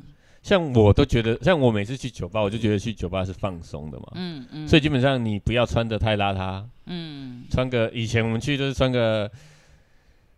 [0.48, 9.30] 像我都觉得，像我每次去酒吧，我就觉得去酒吧是放松的嘛，嗯嗯，所以基本上你不要穿的太邋遢，嗯穿个以前我们去都是穿个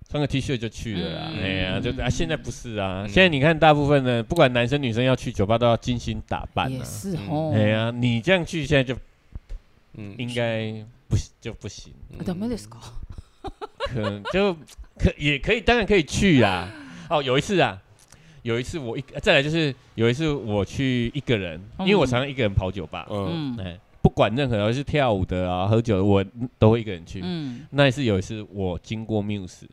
[0.08, 8.96] 穿个 T 恤就去了啦，嗯哎呀，就嗯啊现在不是啊，嗯现在你看大部分的不管男生女生要去酒吧都要精心打扮也啊，嗯是哦，哎呀，你这样去现在就
[9.98, 10.72] 嗯，应该
[11.08, 12.78] 不行就不行，嗯ダメですか？
[13.88, 14.54] 可能就
[15.00, 16.70] 可也可以，当然可以去啊。
[17.10, 17.80] 哦，有一次啊，
[18.44, 26.24] 有一次我一再来就是有一次我去一个人，因为我常常一个人跑酒吧，嗯嗯哎，不管任何是跳舞的啊、喝酒的，我
[26.60, 27.22] 都会一个人去。
[27.24, 29.63] 嗯，那一次有一次我经过 Muse，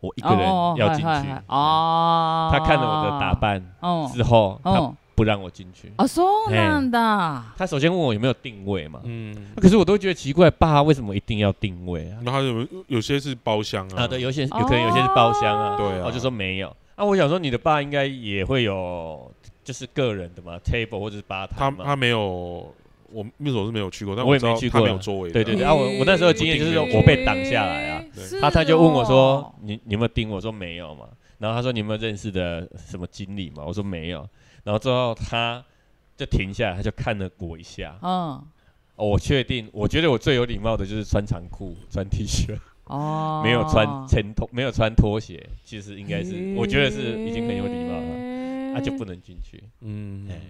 [0.00, 5.92] 我一个人哦要进去，嗨嗨嗨哦，他看了我的打扮哦，之后，他哦， 不让我进去。
[5.96, 7.42] あ、そうなんだ。
[7.56, 12.18] 他首先问我有没有定位嘛，嗯，可是我都觉得奇怪，爸为什么一定要定位啊？
[12.24, 16.74] 然后有有些是包厢啊，啊，对，有些有可能有些是包厢啊，对啊，我就说没有。
[16.97, 19.31] 啊，我想说你的爸应该也会有，
[19.63, 21.77] 就是个人的嘛，table 或者是吧台嘛。
[21.77, 22.73] 他他没有，
[23.11, 30.27] 我秘书是没有去过，但我也知道没没去过啊有座位的，对对对，啊，我我那时候的经验就是我被挡下来啊，对他他就问我说哦你你有没有盯？
[30.27, 31.07] 我说没有嘛。
[31.37, 33.63] 然后他说你有没有认识的什么经理嘛？
[33.63, 34.27] 我说没有。
[34.63, 35.63] 然后之后他
[36.17, 37.95] 就停下来，他就看了我一下。
[38.01, 38.43] 嗯，
[38.95, 42.57] 哦我确定，我觉得我最有礼貌的就是穿长裤、穿 T 恤，
[42.87, 45.47] 哦，没有穿前拖，没有穿拖鞋。
[45.63, 49.63] 其实应该是，我觉得是已经很有礼貌了，他就不能进去。
[49.81, 50.41] 嗯哎，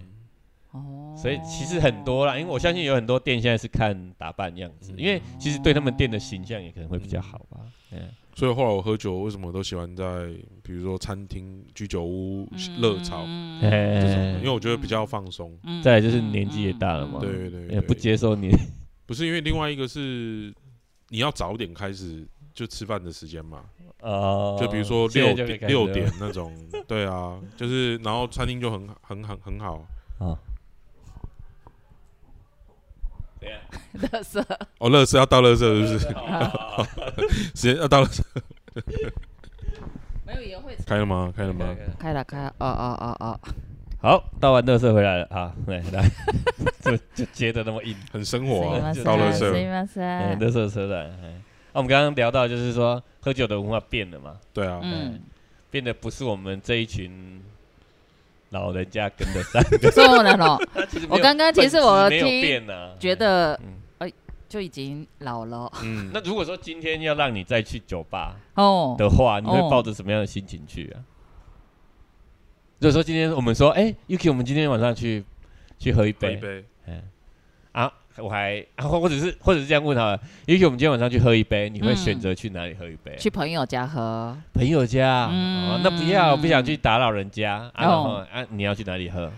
[0.72, 7.60] 哦，所以其实很多啦，因为我相信有很多店现在是看打扮样子，因为其实对他们店的形象也可能会比较好吧。
[7.90, 8.00] 嗯，
[8.34, 10.28] 所以后来我喝酒为什么都喜欢在
[10.62, 12.46] 比如说餐厅、居酒屋、
[12.78, 15.58] 热炒嗯这种，因为哎，我觉得比较放松。
[15.64, 18.50] 嗯再来就是年纪也大了嘛，对对对，也不接受你。
[19.06, 20.52] 不是因为另外一个是
[21.08, 23.64] 你要早点开始就吃饭的时间嘛，
[24.00, 26.52] 哦，就比如说六点六点那种，
[26.86, 29.86] 对啊，就是然后餐厅就很很很很好。
[30.18, 30.38] 啊。
[34.12, 34.44] 乐色，
[34.78, 36.12] 哦，乐色要到乐色是不是？
[36.14, 36.84] 好
[37.54, 38.08] 时间要到了，
[40.26, 41.32] 没有也会开了吗？
[41.34, 41.76] 开了吗？
[41.98, 43.40] 开了开了，哦哦哦哦，
[44.01, 46.09] 好，到完乐色回来了啊，来来，
[46.81, 49.71] 就就接的那么硬，很生活啊，是到乐す色み。
[49.71, 50.39] ませ哎，ん。
[50.39, 51.09] 乐色车站。
[51.23, 55.21] 哎，啊，我们刚刚聊到就是说喝酒的文化变了嘛，对啊，嗯，
[55.71, 57.41] 变得不是我们这一群
[58.49, 59.61] 老人家跟得上。
[59.91, 60.61] そうなの。
[60.73, 64.11] 它其实没有我刚刚其实本质没有我听变呢，觉得嗯
[64.49, 68.95] 就已经老了嗯，那如果说今天要让你再去酒吧哦。
[68.99, 71.01] 的话，你会哦抱着什么样的心情去啊？
[72.80, 75.24] 如果说今天我们说，哎，Yuki，我们今天晚上去
[75.78, 77.02] 去喝一杯，喝一杯，嗯，
[77.72, 83.16] 啊，我还啊，或或者是或者是这样问他，Yuki，我们今天晚上去喝一杯，你会嗯选择去哪里喝一杯？
[83.18, 85.70] 去朋友家喝，朋友家，嗯。
[85.70, 89.28] 哦，那不要，不想去打扰人家，啊，然后哦啊，你要去哪里喝？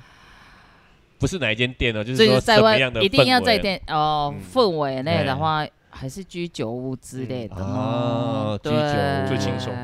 [1.19, 4.43] 不是哪一间店哦，就就是是说在外什么样的一定要在店哦嗯。
[4.53, 5.35] 氛围内的哎。
[5.35, 8.59] 话，还是居酒屋之类的哦。
[8.63, 9.29] 居酒屋。
[9.29, 9.75] 最轻松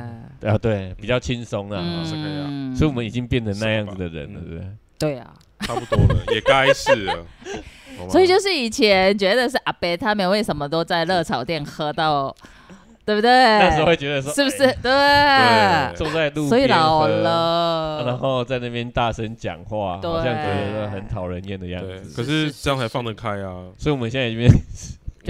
[0.42, 4.68] 啊，对，比较轻松啊，嗯是可以啊所以我们已经变成那样子的人了，嗯对不对？
[4.98, 7.26] 对啊，差不多了，也该是了。
[8.10, 12.34] 所以就是以前觉得是阿伯他们为什么都在热炒店喝到，
[13.06, 13.30] 对不对？
[13.30, 14.64] 那时候会觉得说，是不是？
[14.64, 22.12] 哎对，坐在路边所以老，了，然后在那边大声讲话，对好像觉得很讨人厌的样，子。
[22.14, 23.64] 可是这样才放得开啊。
[23.78, 24.46] 所以我们现在已经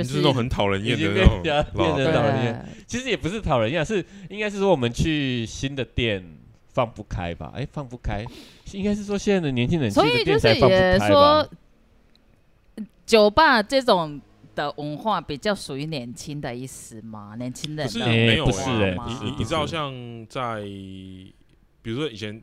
[0.04, 1.42] 就是那种很讨人厌的那种
[2.12, 6.24] 讨人厌，其实也不是讨人厌，是应该是说我们去新的店
[6.68, 7.52] 放不开吧？
[7.54, 8.24] 哎，放不开，
[8.72, 11.48] 应该是说现在的年轻人去的所以就是店才放不也开吧
[12.76, 14.20] 说？，酒吧这种
[14.54, 17.34] 的文化比较属于年轻的意思嘛？
[17.36, 19.94] 年轻人的没有是你你知道，像
[20.28, 22.42] 在比如说以前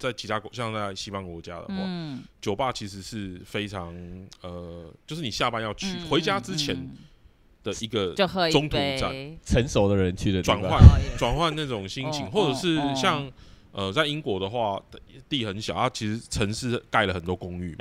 [0.00, 3.94] 在其他国，像在西方国家的话，嗯，酒吧其实是非常
[4.40, 6.96] 呃，就是你下班要去嗯回家之前嗯
[7.62, 8.98] 的一个就喝一中途杯。
[8.98, 10.80] 站成熟的人去的转换
[11.18, 12.94] 转换那种心情，哦或者是哦。
[12.96, 13.30] 像
[13.72, 14.80] 呃，在英国的话，
[15.28, 17.76] 地很小，它其实城市盖了很多公寓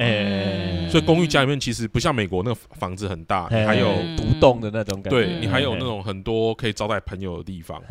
[0.90, 3.62] 所以公寓家里面其实不像美国那个房子很大，哎。
[3.62, 4.16] 你还有嗯。
[4.18, 7.82] 独栋的那种感觉，对你还有那种很多可以招待朋友的地方。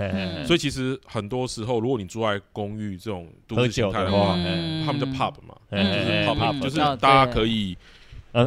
[0.47, 7.77] 所以其实很多时候，如果你住在公寓这种都市形酒的话态的话，嗯他们叫 pub 嘛，就是就是哦大家可以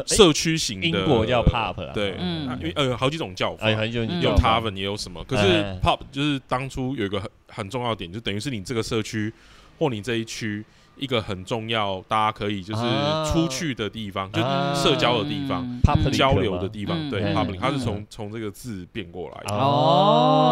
[0.06, 0.86] 社区型的。
[0.86, 1.92] 英国叫 pub 啊。
[1.92, 2.48] 对，嗯。
[2.48, 3.66] 啊因为呃有好几种叫法。
[3.66, 4.20] 哎，，很久嗯。
[4.22, 5.78] 有有 tavern 也有什么，可是哎。
[5.82, 9.32] pub 就是当初有一个很很重要的点，就等于是你这个社区
[9.78, 10.64] 或你这一区
[10.96, 13.24] 一个很重要，大家可以就是啊。
[13.24, 14.72] 出去的地方，就啊。
[14.74, 15.66] 社交的地方、
[16.12, 16.96] 交流的地方。
[16.96, 17.10] 嗯。
[17.10, 17.80] 对嗯，public 它是嗯。
[17.80, 19.54] 从从这个字变过来的。
[19.54, 19.58] 哦。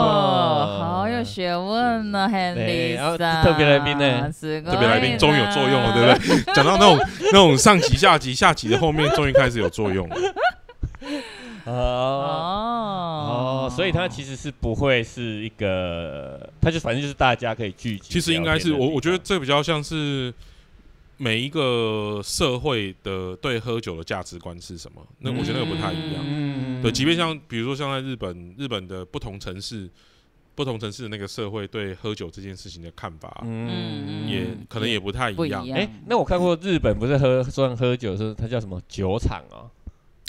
[0.07, 4.31] 哦，好有学问呢，Henry 然后特别来宾呢？
[4.31, 6.15] 特特别来宾终于有作用了，对。
[6.15, 6.55] 不对？
[6.55, 6.99] 讲到那种
[7.33, 10.17] 那种上集、下集、下集的后面，终于开始有作用了。
[11.67, 13.30] 哦，
[13.71, 18.09] 所以它其实是不会是一个，它就反正就是大家可以聚集。
[18.11, 20.33] 其实应该是我，我觉得这比较像是
[21.17, 25.01] 每一个社会的对喝酒的价值观是什么。
[25.21, 26.23] 那我觉得那个不太一样。
[26.23, 29.89] 嗯对，即便像比如说像在日本，日本的不同城市、
[30.55, 35.67] 不同城市的那个社会对喝酒这件事情的看法，嗯也可能也不太一样。
[35.71, 39.57] 哎，那我看过日本不是喝算喝酒是它叫什么酒厂啊？
[39.57, 39.71] 哦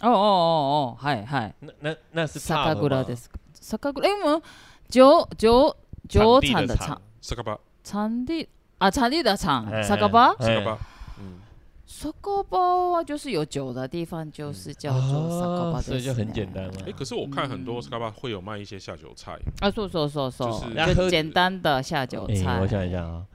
[0.01, 3.25] 哦哦哦，嗨嗨，那那那是酒 pub 吗蔵です。
[3.53, 4.41] 酒蔵，因为
[4.89, 5.75] 酒酒
[6.09, 10.35] 酒场地的厂的厂萨卡巴，场地啊，场地的场，哎酒吧。
[10.39, 10.45] 哎。
[10.45, 10.77] 萨卡巴，
[11.19, 11.39] 嗯，
[11.85, 16.73] 萨高巴就是有酒的地方，就是叫做萨高巴，啊所以就很简单了。
[16.87, 17.81] 哎，可是我看很多嗯。
[17.81, 22.59] S c a b a 会有卖一些下酒菜，啊，说说说说就是，简单的下酒诶菜。
[22.59, 23.25] 我想一下啊，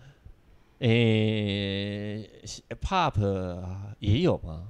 [0.80, 2.28] 诶
[2.82, 3.14] ，pop
[4.00, 4.68] 也有吗？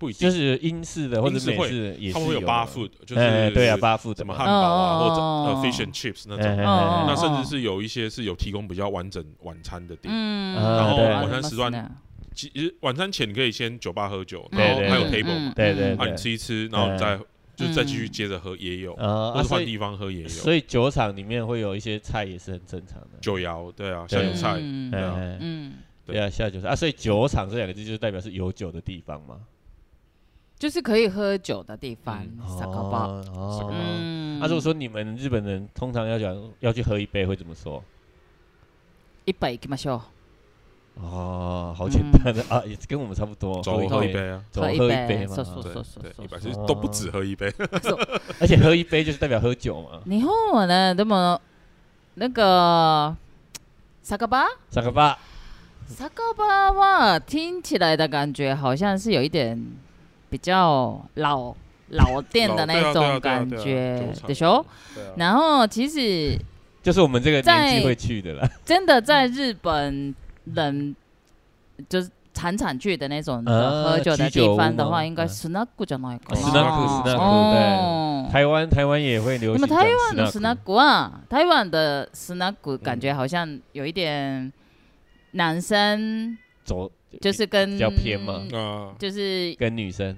[0.00, 6.64] 不一定，就是英式的或者美式的也是他们会有八副，food，就是哎，对啊，八副的嘛，什么汉堡啊，或者 fish and chips 那哎种。
[6.64, 10.12] 哦那甚至是有一些是有提供比较完整晚餐的店，
[10.54, 11.70] 然后晚餐时段
[12.34, 15.94] 其实晚餐前你可以先酒吧喝酒，对对然后还有 table 对对。
[15.94, 17.18] 对啊你吃一吃，然后再
[17.56, 20.28] 就再继续接着喝也有，啊，或者换地方喝也有。
[20.28, 25.14] 所以酒厂里面会有一些菜也是很正常的，酒肴对啊，下酒菜嗯对啊。
[25.14, 25.74] 哎嗯，
[26.06, 26.14] 对。
[26.14, 26.68] 对啊，下酒菜。
[26.68, 29.36] 啊，所以酒厂这两个字就是代表是有酒的地方嘛，
[30.59, 33.05] 就是可以喝酒的地方嗯，萨高巴。
[33.05, 33.23] 哦
[33.57, 37.83] 萨高巴嗯，那如果说你们日本人通常要讲要去喝一杯，会怎么说？
[39.25, 40.01] 一杯行きましょう。
[40.97, 47.53] 哦，好简单的啊，也跟我们差不多，走喝喝一杯啊，走喝一喝一杯杯嘛说，说对说说对，说一百说是都不止喝一杯，
[48.39, 49.99] 而且喝一杯就是代表喝酒嘛。
[50.05, 51.41] 日本はね、でも
[52.13, 53.13] 那个
[54.01, 55.17] 萨高巴，三个八，
[55.85, 59.61] 萨高巴哇，听起来的感觉好像是有一点
[60.29, 61.55] 比较老
[61.89, 64.65] 老店的那老对啊对啊种感对啊对啊觉酒，厂对说。
[64.95, 66.37] 对啊，然后其实
[66.81, 68.49] 就是我们这个年纪在会去的啦。
[68.63, 70.13] 真的在日本
[70.53, 70.95] 人
[71.89, 76.51] 就是常常去的那种的啊喝酒的居酒屋地方的话，吗应该嗯スナックじゃないか哦な。
[76.51, 84.51] snack snack，哦台湾台湾也会流那么行讲台湾的 snack snack 啊，台湾的 snack 感觉好像有一点
[85.31, 90.16] 男生 走就是跟比较偏嘛啊，就是跟女生。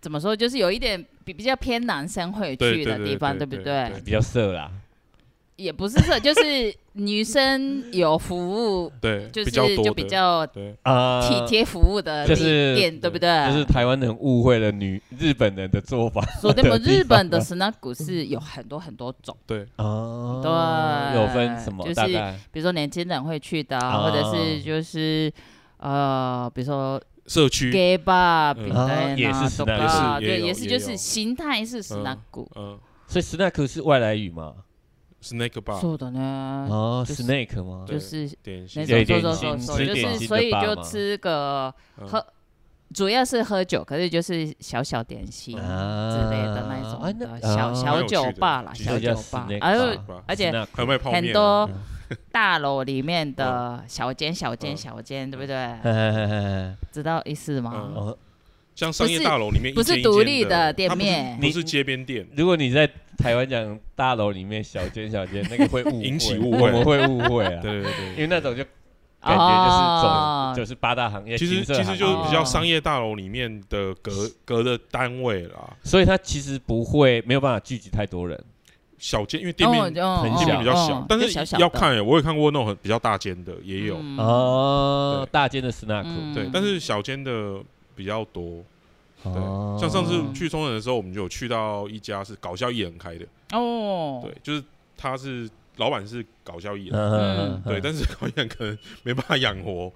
[0.00, 4.00] 怎么说，就是有一点比比较偏男生会去的地方，对不对对。
[4.04, 4.70] 比较色啦。
[5.56, 8.36] 也不是这， 就是女生有服
[8.84, 13.50] 务，对，就是就比较对，啊，体贴服务的地就是店，对不对？
[13.50, 21.20] 就是台湾人误会了女日本人的做法 说的么日本的方 snack 是有很多很多种，对，啊，对。
[21.20, 21.84] 有分什么？
[21.84, 22.06] 就是
[22.52, 25.32] 比如说年轻人会去的或者是就是
[25.78, 27.70] 呃，比如说社区。
[27.72, 28.64] gay bar 嗯。
[28.64, 32.18] 饼干也是啊，snack 对，也是就是形态是 snack。
[32.56, 32.78] 嗯。
[33.08, 34.52] 所以 snack 是外来语嘛？
[35.34, 37.84] ，snack bar そう的呢，哦就是，snake 吗？
[37.86, 38.82] 就是点心。
[38.82, 42.06] 那对种点心说说说说，就吃点心的是所以就吃个嗯。
[42.08, 42.26] 喝，
[42.94, 46.10] 主要是喝酒，可是就是小小点心啊。
[46.10, 49.46] 之类的那种小啊小酒吧啦，小酒吧。
[49.50, 50.52] bar 而且
[51.02, 54.76] 很多嗯 大楼里面的小间小间嗯。
[54.76, 55.56] 小间，对不对？
[56.92, 58.14] 知道意思吗？
[58.76, 61.38] 像商业大楼里面不是一间一间独立的的店它不是面。
[61.40, 66.58] 不是街边店，如果你在台湾讲大楼里面小间小间，那个会误， 引起误会。
[66.60, 67.60] 我们会误会啊。
[67.62, 68.20] 对对对因对。
[68.24, 68.62] 为那种就
[69.22, 70.52] 感觉就是哦。
[70.54, 78.38] 走就是八大行业，其实其实就是比较哦商业大楼里面的隔隔的单位啦，所以它其实不会没有办法聚集太多人。
[78.98, 80.22] 小间因为店面很哦
[80.58, 80.94] 比较小。
[80.94, 84.16] 哦，但是要看诶，我也看过那种很比较大间的也有，嗯。
[84.18, 86.34] 哦，大间的 snack，嗯。
[86.34, 87.60] 对，但是小间的
[87.96, 88.62] 比较多。
[89.24, 94.62] 对哦，像上次去冲绳的时候，我们就有去到一家是搞笑艺人开的，哦，对，就是
[94.96, 99.90] 他是老板是搞笑艺人，嗯，对，但是搞艺人可能没办法养活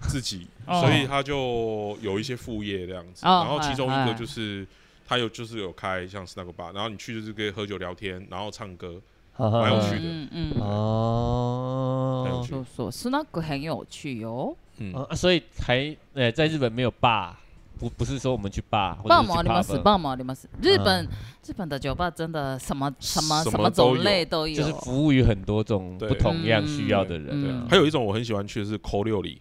[0.00, 3.26] 自己，哦所以他就有一些副业这样子。
[3.26, 4.66] 哦然后其中一哎个就是
[5.06, 9.00] 他有就是有开像是那个吧，然后你去就是可以喝酒聊天，然后唱歌，
[9.36, 10.52] 蛮蛮有趣的嗯嗯。
[10.56, 12.46] 嗯，哦。
[12.48, 14.56] 说说 snack 很有趣哟。
[14.78, 17.38] 嗯，啊，所以还呃在日本没有霸，
[17.82, 20.48] 不不是说我们去霸，或者棒是去毛你们死棒毛你们死。
[20.62, 21.08] 日本嗯
[21.44, 27.66] 日本的酒吧真的什么什么什什么种类都有，就是服务于很多种不同样需要的人嗯啊。
[27.68, 29.40] 还有一种我很喜欢去的是口料理，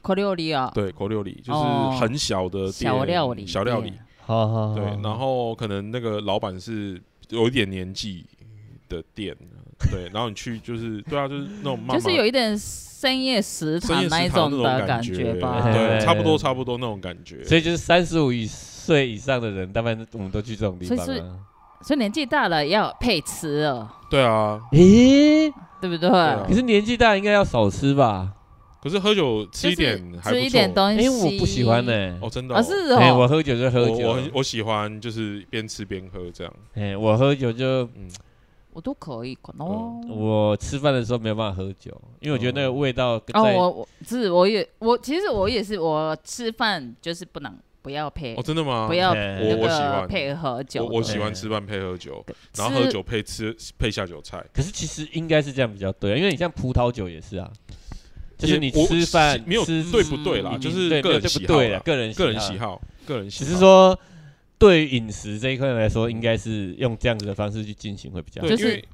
[0.00, 1.94] 口料理啊，对，扣六里就是哦。
[2.00, 2.72] 很小的店。
[2.72, 3.92] 小料理，小料理，
[4.24, 8.24] 好好好，对，然后可能那个老板是有一点年纪
[8.88, 9.36] 的店，
[9.90, 15.60] 对，然后你去就是对啊，就是那种就是有一点深夜食堂那一种的感觉吧。
[15.72, 17.42] 对，差不多哎差不多那种感觉。
[17.44, 21.36] 所以就是三十五岁以上的人，大概我们都去这种地方所以啊。
[21.82, 26.08] 所以年纪大了要配吃哦，对啊，咦，对不对？
[26.08, 28.34] 啊可是年纪大应该要少吃吧？
[28.80, 31.06] 可是喝酒吃一点还不吃一点错东西。
[31.06, 32.18] 哎，我不喜欢呢。
[32.20, 32.62] 哦，真的。
[32.62, 36.52] 是哎，哦，我喝酒就喝酒我我，很我喜欢就是边吃边喝这样。
[36.74, 38.08] 哎，我喝酒就嗯，
[38.72, 40.00] 我都可以可能哦。
[40.08, 48.86] 我吃饭的时候没有办法喝酒，因为我觉得那个味道哦，我我是我也我其实我也是，我吃饭就是不能不要配哦，真的吗？
[48.86, 50.84] 不要我我喜欢配喝酒。
[50.84, 52.24] 我我喜欢吃饭配喝酒，
[52.56, 54.44] 然后喝酒配吃配下酒菜。
[54.52, 57.50] 可是其实应该是这样比较对啊，因为你像葡萄酒也是啊，
[58.38, 63.54] 就是你吃饭没有吃对不对啦，就是个人喜好啦，个人个人喜喜好，个人喜只好。
[63.54, 63.98] 是说，
[64.62, 68.46] 对于饮食这一块来说，应该是用这样子的方式去进行会比较好。
[68.46, 68.84] 对，就是因为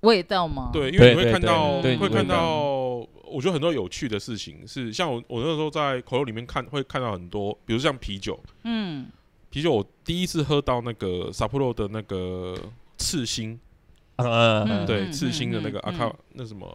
[0.00, 0.70] 味道吗？
[0.72, 9.06] 对，因对为你会看到对会看到，我觉得很多有趣的事情是，像我我那时候在口肉里面看会看到很多，比如像啤酒，嗯，
[9.50, 12.56] 啤酒我第一次喝到那个 Sapporo 的那个
[12.96, 13.60] 刺心，
[14.16, 16.66] 嗯嗯对，嗯赤心的那个嗯阿卡那什么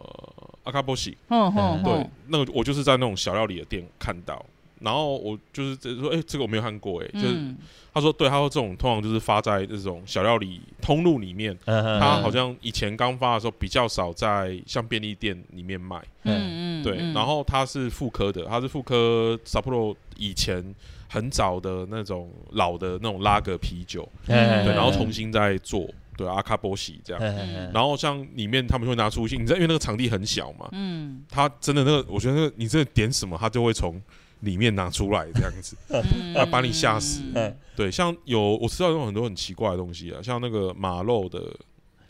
[0.62, 4.44] 阿卡波西，嗯哼，对，，那个我就是在那种小料理的店看到，
[4.80, 7.56] 然后我就是直接说，哎，这个我没有看过，哎，就是嗯
[7.92, 16.80] 他说，对，他说这种通常就是发在这种小料理通路里面，嗯他好像以前刚发的时候比较少在像便利店里面卖，嗯。
[16.80, 20.74] 嗯，对，嗯然后他是妇科的，他是妇科 Sapporo 以前
[21.08, 27.22] 很早的那种老的那种拉格啤酒，嗯对，然后重新再做，对，阿卡波西这样。
[27.22, 34.00] 嗯然后像里面他们会拿出一些，你知道，因为那个场地很小嘛，嗯，他真的那个，我觉得那个你真的点什么，他就会从
[34.44, 35.76] 里面拿出来这样子。
[35.90, 36.34] 嗯。
[36.34, 37.22] 要把你吓死。
[37.34, 37.56] 嗯。
[37.74, 41.52] 对，像有我吃到有很多很奇怪的东西啊，像那个马肉的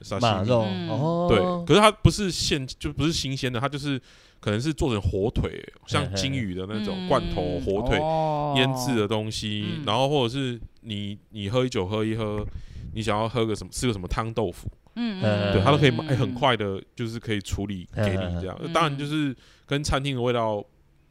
[0.03, 3.99] 沙西米，马肉对，可是它不是现就不是新鲜的，它就是
[4.41, 7.09] 可能是做成火腿，像金鱼的那种嗯。
[7.09, 8.53] 罐头火腿哦。
[8.59, 9.85] 腌制的东西，嗯。
[9.87, 12.47] 然后或者是你你喝一酒喝一喝，
[12.93, 18.55] 你想要喝个什么吃个什么汤豆腐，嗯嗯对，它都可以买、很快的，就是可以处理给你这样。
[18.63, 18.71] 嗯。
[18.71, 20.63] 当然就是跟餐厅的味道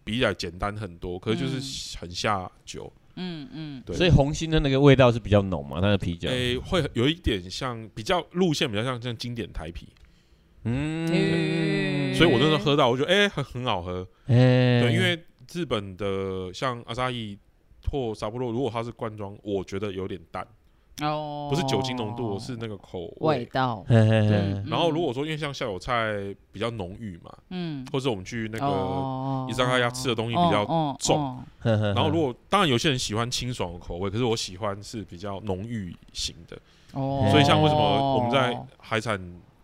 [0.04, 2.00] 比起来简单很多，可是就是嗯。
[2.02, 2.92] 很下酒。
[3.16, 3.84] 嗯嗯。
[3.86, 9.88] 对，所以红心的那个味道是比较浓嘛，它的啤酒，诶、会有一点像比较路线比较像像经典台啤，
[10.64, 14.08] 嗯，所以我那时候喝到，我觉得诶、很很好喝。
[14.28, 15.24] 哎，对，因为
[15.54, 17.38] 日本的像阿萨伊
[17.92, 20.48] 或沙波洛，如果它是罐装，我觉得有点淡，
[21.02, 23.40] 哦，不是酒精浓度，是那个口味。
[23.40, 24.36] 味道，嘿嘿嘿。
[24.36, 26.14] 嗯然后如果说因为像下酒菜
[26.52, 36.58] 比较浓郁嘛，嗯，或者我们去那个个伊萨卡亚吃的东西比较重重，嘿嘿然后如果当然有些人喜欢清爽的口味，可是我喜欢是比较浓郁型的。
[36.94, 39.20] 哦，所以像为什么我们在海产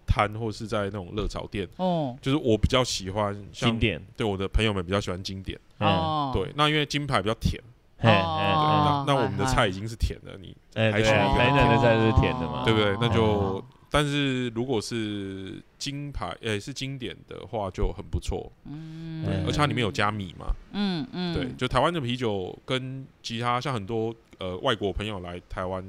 [0.07, 2.17] 摊或是在那种热炒店，哦。
[2.19, 5.57] 就是我比较喜欢像经典，对我的朋友们比较喜欢经典。
[5.77, 7.61] 嗯，哦，对，那因为金牌比较甜，
[8.01, 12.95] 那那我们的菜已经是甜的，你还选一个台南的菜是甜的嘛，对不对？
[13.01, 19.25] 那就哦但是如果是金牌，诶是经典的话就很不错，嗯。
[19.25, 25.83] 对，而且它里面有加米嘛，嗯嗯，对，就台湾的啤酒跟其他像很多呃外国朋友来台湾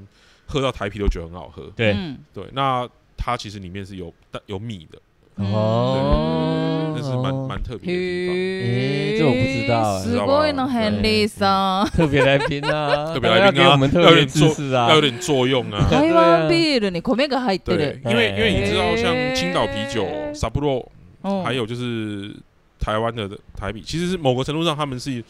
[0.47, 2.19] 喝到台啤都觉得很好喝，对，嗯。
[2.33, 2.89] 对，那
[3.19, 4.99] 它其实里面是有带有米的，
[5.40, 8.36] 哦，那是蛮蛮特别的地方。
[8.36, 11.90] 诶这我不知道哎すごいのヘンリーさん。
[11.92, 15.88] 特别来宾啊， 特别来宾啊要给我们特别知识啊，要有点作用啊。
[15.90, 20.90] 台湾ビールに米が入って对る。，因为因为你知道，嘿像青岛啤酒、萨布洛，
[21.22, 22.34] 哦还有就是
[22.80, 25.22] 台湾的台啤，其实是某个程度上，他们是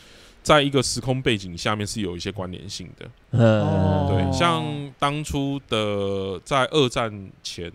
[0.44, 3.08] 在一个时空背景下面是有一些关联性的。
[3.32, 4.64] 嗯，对，哦像
[5.00, 7.12] 当初的在二战
[7.42, 7.72] 前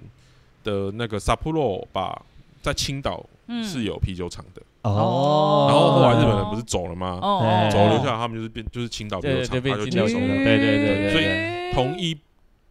[0.65, 2.21] 的那个萨布洛吧，
[2.61, 7.19] 在青岛嗯是有啤酒厂的，哦，然后后来日本人不是走了吗？
[7.21, 7.39] 哦。
[7.41, 10.27] 哎走了留下来，他们就是变就是青岛啤酒厂，他就接手了。
[10.27, 12.17] 对对对对所以同一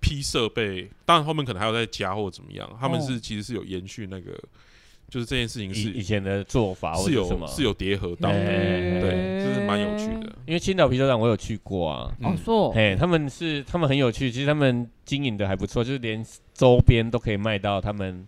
[0.00, 3.06] 批设备，当然后面可能还要再加或怎么样，他们哦。
[3.06, 4.32] 是其实是有延续那个，
[5.08, 9.33] 就是这件事情是以前的做法是有是有叠合到哎的，哎对，
[9.66, 10.32] 蛮有趣的。
[10.46, 18.26] 因为青岛啤酒厂我有去过啊，嗯，哦说嘿，他们是他们很有趣，其实他们经营的还不错，就是连周边都可以卖到他们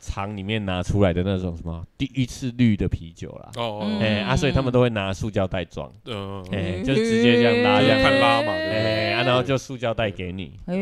[0.00, 8.02] 厂里面拿出来的那种什么第一次绿的啤酒啦，哦，嗯哎啊，所以他们都会拿塑胶袋装，嗯，哎，就直接这样拉就是这样。
[8.02, 8.78] 看拉嘛，对不对？
[8.78, 10.76] 哎啊，然后就塑胶袋给你，哎，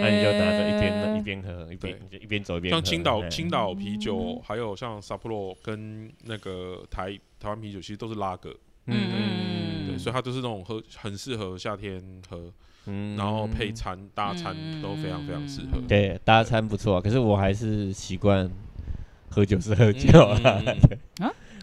[0.00, 8.54] 那你就拿着一边一边喝一边一边走一边喝，像青岛哎青岛啤酒，还有像萨普洛跟那个台台湾啤酒，其实都是拉格，
[8.96, 12.50] 嗯对，所以它都是那种喝很适合夏天喝，
[12.86, 13.16] 嗯。
[13.16, 15.80] 然后配餐搭餐都非常非常适合。
[15.88, 18.50] 对搭餐不错啊，可是我还是习惯
[19.30, 20.62] 喝酒是喝嗯 酒啊，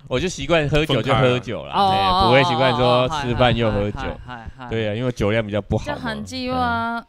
[0.08, 4.00] 我就习惯喝酒就喝酒啦，哦哎不会习惯说吃饭又喝酒。
[4.02, 4.08] 酒
[4.70, 5.94] 对啊，因为酒量比较不好嘛。
[5.94, 7.06] 这韩基嗯哇，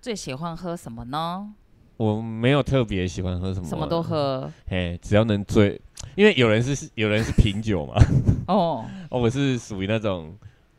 [0.00, 1.54] 最喜欢喝什么呢？
[1.96, 4.02] 我没有特别喜欢喝什么，什么都。
[4.02, 5.80] 喝嘿，只要能醉，
[6.16, 7.94] 因为有人是有人是品酒嘛，
[8.48, 8.84] 哦。
[9.10, 10.36] 哦我是属于那种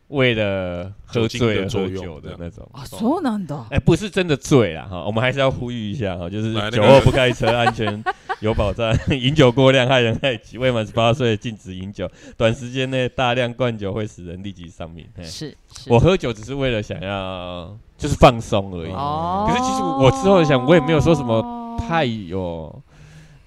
[0.09, 2.68] 为了喝醉而喝酒精的作用酒的那种。
[2.73, 3.64] 啊，そうなんだ。
[3.71, 8.03] 哎，不是真的醉啦哈，我们还是要呼吁一下哈，就是来那个酒后不开车，安全
[8.41, 8.93] 有保障。
[9.11, 12.11] 饮酒过量害人害己，未满十八岁禁止饮酒。
[12.37, 15.07] 短时间内大量灌酒会使人立即丧命。
[15.16, 15.93] 嘿是是。
[15.93, 18.91] 我喝酒只是为了想要就是放松而已。
[18.91, 22.83] 哦，可是其实我之后想我也没有说什么太有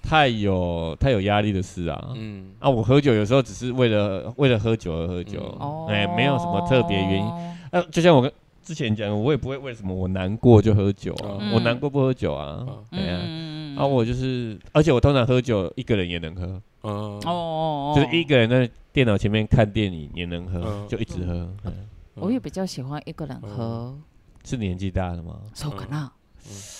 [0.01, 2.11] 太有太有压力的事啊。
[2.15, 7.25] 嗯，啊，我喝酒有时候只是为了为了喝酒而喝酒，哦，哎、没有什么特别原因。
[7.71, 8.31] 啊，就像我跟
[8.63, 11.53] 之前讲的，我也不会为什么我难过就喝酒啊，嗯。
[11.53, 12.83] 我难过不喝酒啊，嗯。
[12.91, 13.77] 对呀、嗯。
[13.77, 16.45] 啊，我就是，而且我通常喝酒一个人也能喝，
[16.83, 16.91] 嗯。
[16.91, 20.87] 哦哦，就是一个人在电脑前面看电影也能喝，嗯。
[20.87, 21.33] 就一直喝。
[21.65, 21.73] 嗯。
[22.15, 23.95] 我也比较喜欢一个人喝，
[24.43, 25.37] 是年纪大了吗？
[25.53, 26.11] 手可那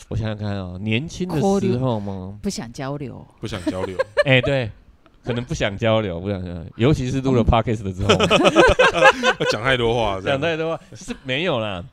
[0.10, 2.38] 我想想看哦，年轻的时候吗？
[2.42, 3.96] 不想交流，不想交流，
[4.26, 4.70] 哎、对，
[5.24, 8.10] 可能不想交流，不想交流，尤其是录了 podcast 了之后，
[9.52, 11.84] 讲太多话，讲太多话是没有啦。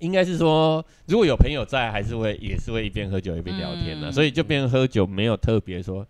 [0.00, 4.12] 应该是说，如果有朋友在，还是会也是会一边喝酒一边聊天的，嗯。
[4.12, 6.04] 所以就变成喝酒没有特别说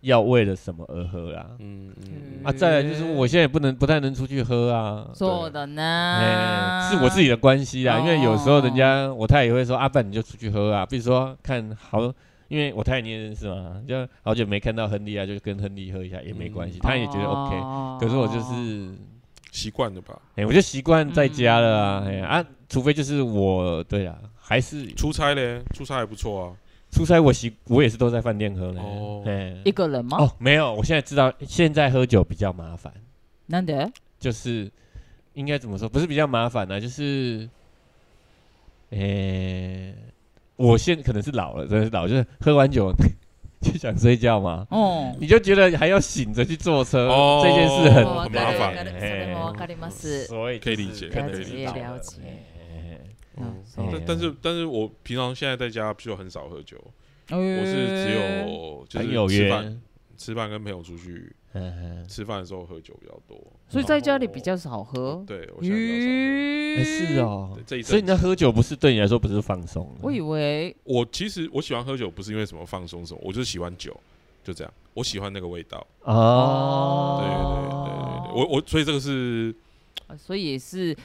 [0.00, 1.46] 要为了什么而喝啦。
[1.58, 12.00] 嗯嗯啊，再来就是我现在也不能不太能出去喝啊，做的哎、呢，是我自己的关系啦，因为有时候人哦家我太太也会说，阿、啊、爸你就出去喝啊，比如说看好，
[12.48, 18.94] 因为我太太你也认识嘛，就好久没看到亨利啊，就跟亨利喝一下也没关系，嗯他也觉得 OK，、哦可是我就是，
[19.52, 20.18] 习惯了吧？
[20.36, 26.52] 哎、我就习惯在家了啊，嗯哎、啊，除非就是我，对啊，还是出差嘞，出差还不错啊。
[26.91, 30.17] 出差我习我也是都在饭店喝嘞，哦哎、一个人吗？
[30.19, 32.93] 哦，没有，我现在知道现在喝酒比较麻烦。
[33.47, 34.71] 难得就是
[35.33, 35.89] 应该怎么说？
[35.89, 37.49] 不是比较麻烦呢、就是，
[38.91, 39.93] 诶、
[40.55, 42.93] 我现可能是老了，真的是老，就是喝完酒
[43.61, 45.13] 就想睡觉嘛，哦。
[45.19, 50.25] 你就觉得还要醒着去坐车，哦这件事很哦很麻烦嘿わかります。
[50.27, 52.17] 所以可以理解可能可以理解是老了了解
[53.76, 56.76] 但但是但是我平常现在在家就很少喝酒，
[57.30, 59.82] 我我是只有就是吃，饭
[60.16, 61.34] 吃饭跟朋友出去
[62.08, 63.38] 吃饭的时候喝酒比较多。
[63.68, 65.22] 所以在家里比较少喝。
[65.26, 66.40] 对我现在比较少喝。
[66.70, 67.52] 哎是哦。
[67.54, 70.74] 对，这一所以你在喝酒不是对你来说不是放松，我以为。
[70.84, 73.96] 我其实我喜欢喝酒，不是因为什么放松什么，我就是喜欢酒，
[74.44, 74.72] 就这样。
[74.94, 75.86] 我喜欢那个味道。
[76.02, 79.54] 哦，对对对对对，我我所以这个是
[80.08, 80.96] 呃所以也是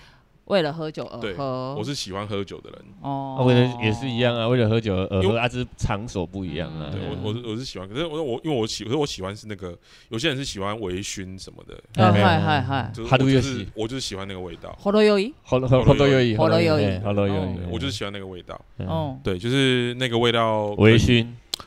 [0.46, 1.74] 为了喝酒而对喝。
[1.76, 2.80] 我是喜欢喝酒的人。
[3.02, 6.90] 哦啊，为了也是一样啊，为了喝酒而喝，因为啊，只是场所不一样啊。
[6.90, 15.32] 对我我是我是喜欢，可是我我因为我喜，可是我喜欢是那个有些人是喜欢微醺什么的，啊嘿嗨嗨嗨，就是哈鲁游我就是戏我就是喜欢那个味道，ほどよい。
[15.44, 18.60] 好多好多有意，好多有意好多有意对，我就是喜欢那个味道。
[18.78, 21.24] 嗯哦，对，就是那个味道，微醺，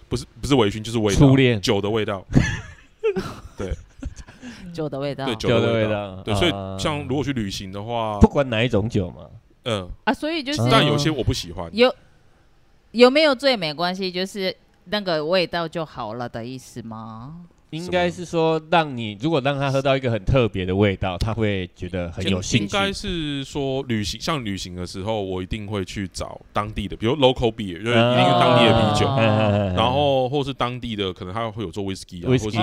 [0.10, 2.26] 不是不是微醺，就是味道，初恋酒的味道，
[4.79, 5.27] 酒的味道。
[5.27, 6.23] 对酒酒的的味道。
[6.23, 9.27] 对，所以啊像如果去旅行的话不，管哪一种酒嘛，
[9.65, 11.69] 嗯，啊，所以就是但有些我不喜欢。
[11.75, 11.95] 有
[12.93, 14.55] 有没有醉没关系，就是
[14.85, 17.35] 那个味道就好了的意思吗？
[17.71, 22.65] 应该是说让你如果让他喝到一个很特别的味道，他会觉得很有兴趣。
[22.65, 29.07] 应该是说旅行，像旅行的时候，我一定会去找当地的，比如 local beer，就是一定是当地的啤酒，
[29.77, 32.57] 然后或是当地的，可能他会有做 whisky 啊，或是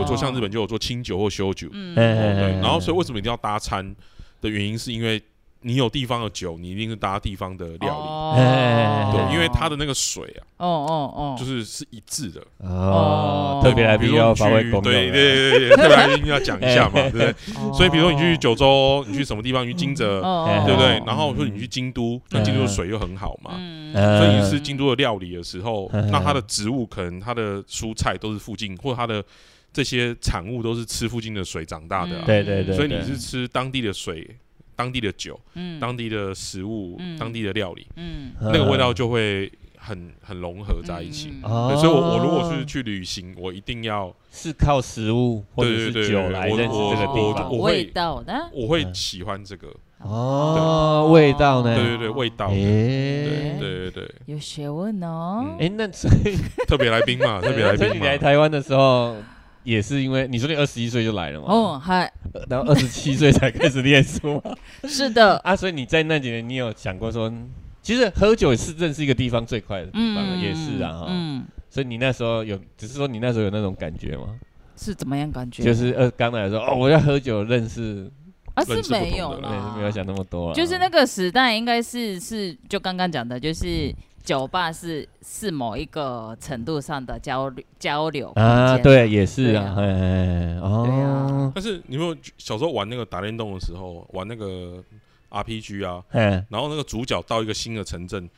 [0.00, 2.04] 有做像日本就有做清酒或修酒，嗯，对。
[2.04, 3.94] 嗯然后所以为什么一定要搭餐
[4.40, 5.22] 的原因，是因为
[5.62, 12.40] 你有地方的酒，你一定是搭地方的料理，对，因为它的那个水啊，哦哦哦，就是是一致的。
[12.58, 13.60] 哦，哦。
[13.62, 17.30] 特别来宾要比如说你去，发挥功，对对对 对，特别来宾要讲一下嘛，对不对？
[17.56, 19.62] 哦所以比如说你去九州，你去什么地方？
[19.66, 20.22] 你去金泽，
[20.66, 20.98] 对不对？
[20.98, 21.02] 哦？
[21.06, 23.50] 然后说你去京都，那京都的水又很好嘛，
[24.18, 26.10] 所以你吃京都的料理的时候，嗯。
[26.10, 29.22] 那它的植物可能它的蔬菜都是附近，或者它的
[29.72, 32.22] 这些产物都是吃附近的水长大的啊。
[32.24, 34.26] 对对对，所以你是吃当地的水、
[34.80, 35.78] 当地的酒、嗯。
[35.78, 38.32] 当地的食物嗯、当地的料理，嗯。
[38.40, 41.34] 那个味道就会很很融合在一起。
[41.42, 48.48] 所以我我如果是去旅行，我一定要是靠食物或者是酒来认识这个地我方我会味道呢？
[48.52, 49.68] 我会嗯喜欢这个，
[49.98, 51.74] 哦，味道呢？
[51.76, 53.56] 对对对，味道的，诶。
[53.60, 55.44] 对对对对，有学问哦。
[55.44, 55.56] 嗯。
[55.60, 57.86] 哎，那所以 特别来宾嘛，特别来宾嘛。
[57.88, 59.16] 所以你来，台湾的时候，
[59.62, 61.46] 也是因为你说你二十一岁就来了嘛？
[61.48, 64.54] 哦，嗨，呃，然后二十七岁才开始念书嘛
[64.88, 67.32] 是的，啊，所以你在那几年，你有想过说，
[67.82, 71.06] 其实喝酒是认识一个地方最快的地方也是啊，哈。
[71.08, 74.38] 嗯，所以你那时候有，只是说你那时候有那种感觉吗？
[74.76, 75.62] 是怎么样感觉？
[75.62, 78.10] 就是呃，刚来的时候，哦，我要喝酒认识，
[78.54, 80.54] 啊，是没有对，啦，没有想那么多啊。
[80.54, 94.82] 就是那个时代应该是是就刚刚讲的，就是酒吧是是某一个程度上的交流交流啊，对，也是啊，哎哦，但是你有没有小时候玩那个打电动的时候，玩那个
[95.30, 98.28] RPG 啊，哎，然后那个主角到一个新的城镇，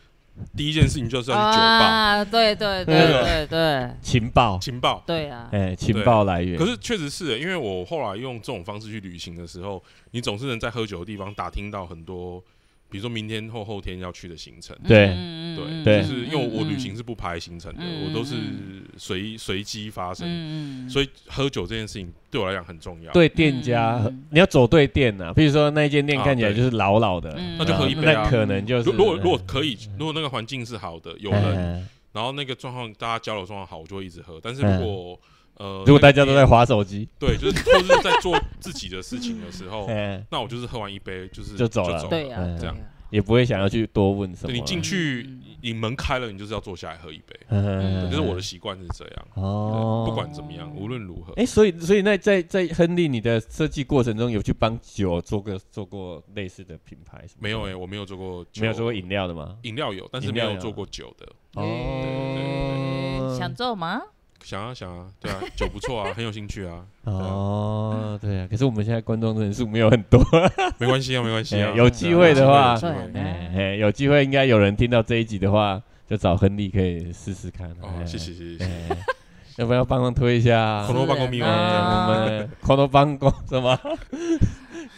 [0.56, 1.86] 第一件事情就是要去酒吧。
[1.86, 3.90] 啊，对对对对对。
[4.00, 5.02] 情报，情报。
[5.06, 6.58] 对啊，哎，情报来源。
[6.58, 12.42] 可是确实是，因为我后来用这种方式去旅行的时候，你总是能在喝酒的地方打听到很多
[12.92, 14.76] 比如说明天或后天要去的行程。
[14.86, 15.08] 对。
[15.08, 16.02] 嗯对，对。
[16.02, 18.36] 就是因为我旅行是是不排行程的，嗯我都是
[18.96, 25.32] 随随机发生，嗯所以喝酒这件事情对我来讲很重要。，对店家嗯，你要走对店呐。
[25.34, 28.22] 比如说那一间店看起来就是老老的嗯，那就喝一杯啊。
[28.22, 34.38] 那可能就是如如果如果可以，如果那个环境是好的，有人，嗯然后那个状况大家交流状况好，我就会一直喝。
[34.42, 35.18] 但是如果
[35.56, 42.76] 呃， 如果大家都在划手机，对，就是或是在做自己的事情的时候，嗯，那我就是喝完一杯就是就走了对呀，嗯这样
[43.10, 44.52] 也不会想要去多问什么。
[44.54, 49.26] 你进去嗯，你门开了，你就是要坐下来喝一杯，嗯，就是我的习惯是这样。
[49.34, 57.22] 哦，不管怎么样，无论如何，哎，所以所以那在在亨利你的设计过程中，有去帮酒做个做过类似的品牌？
[57.38, 59.58] 没有哎，我没有做过，没有做过饮料的吗？
[59.64, 61.28] 饮料有，但是没有做过酒的。
[61.60, 64.00] 哦，想做吗？
[64.44, 70.20] 想啊想啊，对啊， 酒不错啊，很有兴趣啊，哦，对啊，可是我们现在观众人数没有很多，
[70.78, 72.76] 没关系啊，没关系啊 哎，有机会的话
[73.78, 77.70] 有机会应该有人听到这一集的话，就找亨利可以试试看。
[78.04, 78.64] 谢谢谢谢谢谢。
[78.64, 78.96] 哎
[79.58, 80.82] 要不要帮忙推一下？
[80.86, 83.78] 恐龙办公密是码哎，啊我们恐龙帮公什么？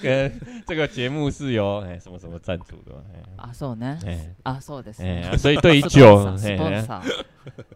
[0.02, 0.32] 跟
[0.68, 3.02] 这个节目是由哎什么什么赞助的嘛？
[3.38, 3.97] 啊，そうね。
[4.06, 5.30] 哎啊，そうです哎ね。
[5.32, 7.24] 哎，所以对于酒，スポン哎サー。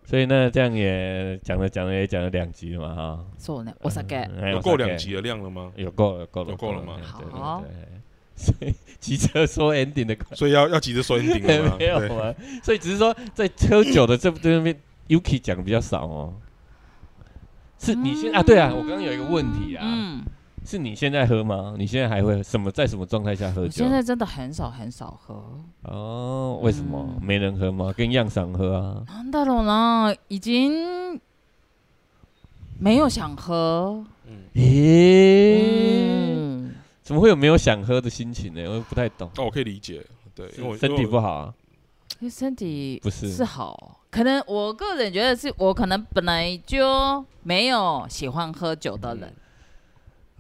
[0.06, 3.26] 所以呢这样也讲了讲了也讲了两集了嘛哈。
[3.38, 3.74] そうね。
[3.82, 4.02] お酒。
[4.42, 5.72] 哎有够两，集的量了吗？
[5.76, 8.02] 有够了够了有够了吗哎对对好对对
[8.36, 11.76] 所以骑车说 ending 的所以要要急着说 ending 了吗？
[11.78, 14.76] 没有对啊，所以只是说在喝酒的这这边，
[15.08, 16.34] Yuki 讲的比较少哦。
[17.78, 18.42] 是你现啊？
[18.42, 20.24] 对啊，我刚刚有一个问题啊，嗯，
[20.68, 21.76] 是你现在喝吗？
[21.78, 23.92] 你现在还会什么在什么状态下喝酒我现？
[23.92, 25.44] 在真的很少很少喝。
[25.84, 27.94] 哦，为什么嗯没人喝吗？
[27.98, 29.04] 跟样赏喝啊？
[29.08, 31.20] なんだろうな，已经
[32.80, 34.04] 没有想喝。
[34.26, 36.72] 嗯，诶，嗯，
[37.02, 38.66] 怎么会有没有想喝的心情呢？
[38.70, 39.30] 我不太懂。
[39.38, 40.02] 哦，我可以理解，
[40.34, 41.54] 对，因为我身体不好啊？
[42.22, 49.34] 因为身体不是是好，可能我个人觉得是我可能本来就没有喜欢喝酒的人，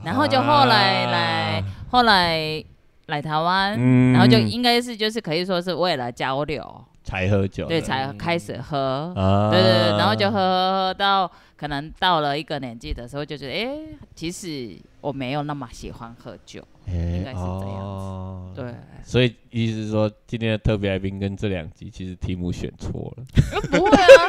[0.04, 2.62] 然后就后来来啊后来
[3.06, 9.12] 来台湾，嗯然后就应该是就是可以说是为了交流，才喝酒的，对，才开始喝。
[9.16, 16.62] 啊，对对对，然后就喝喝喝到可能到了一个年纪的时候，就觉得哎、诶其实我没有那么喜欢喝酒。
[16.90, 18.74] 应该是这样子对，
[19.04, 23.24] 所以意思是说，今天的特别来宾跟这两集其实题目选错了。
[23.70, 24.22] 不会啊。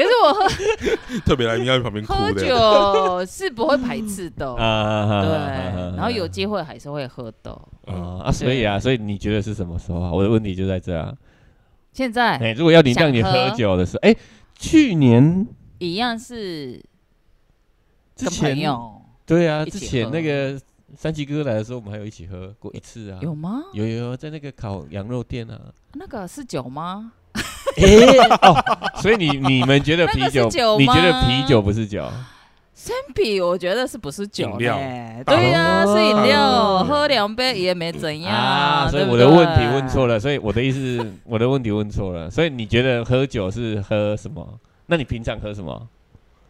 [0.00, 7.60] 可是我喝特别来宾要在旁边哭喝的，酒是不会排斥的， 啊，对，然后有机会还是会喝的。
[7.86, 10.10] 嗯，啊啊，所以啊，所以你觉得是什么时候啊？
[10.10, 11.14] 我的问题就在这啊。
[11.92, 14.16] 现在哎，如果要你让你喝喝酒的时候，哎，
[14.54, 15.46] 去年
[15.78, 16.82] 一样是
[18.16, 20.58] 之跟朋前友对啊，一起之前喝那个
[20.96, 23.18] 三七哥来的时候，我们还有一起喝过一次啊。
[23.20, 23.60] 有吗？
[23.74, 25.60] 有有有，在那个烤羊肉店啊。
[25.94, 27.12] 那个是酒吗？
[27.78, 32.08] 哎 哦，所以你你们觉得啤那个是酒，酒你觉得啤酒不是酒？
[32.74, 35.22] 生啤我觉得是不是酒饮料嘞？
[35.26, 44.46] 对呀，哦是饮料，喝两杯也没怎样啊，所以我的问题问错了，所以我的意思是， 我的问题问错了，所以你觉得喝酒是喝什么？
[44.86, 45.86] 那你平常喝什么？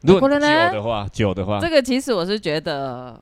[0.02, 3.20] 如果酒的话，酒的话这，个其实我是觉得。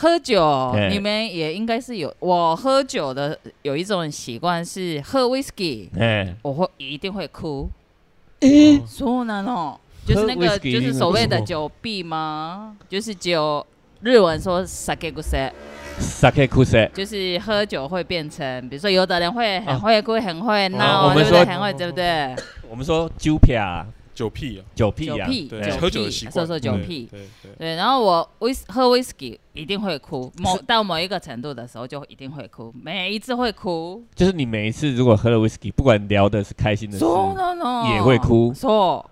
[0.00, 2.14] 喝酒哎，你们也应该是有。
[2.18, 7.68] 我喝酒的有一种习惯是喝 whisky，哎，我会一定会哭。
[8.40, 12.76] 哦そうなの，就是那喝个 whisky 就是所谓的为什么酒币吗？
[12.88, 13.66] 就是酒，
[14.02, 15.50] 日文说 sake g u s e
[15.98, 21.54] sake kuse，就是喝酒会变成，比如说有的人会啊很会哭，很会哦闹，我们说对不对？
[21.54, 22.36] 很会，对不对？
[22.68, 23.86] 我们说酒屁啊，
[24.21, 27.07] 酒屁啊，酒屁呀，酒屁，对，对喝酒的习惯，说说酒对屁。
[27.09, 34.03] 对对，对，然后我威喝 whisky 一定会哭，某到某一个程度的时候就一定会哭，每一次会哭。
[34.13, 38.53] 就是你每一次如果喝了 whisky，不管聊的是开心的事，So no no，也会哭。
[38.53, 39.09] 错。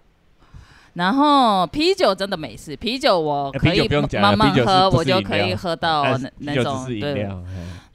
[0.93, 3.87] 然后啤酒真的没事，啤酒我可以
[4.19, 7.27] 慢慢喝，我就可以喝到哎那那种对。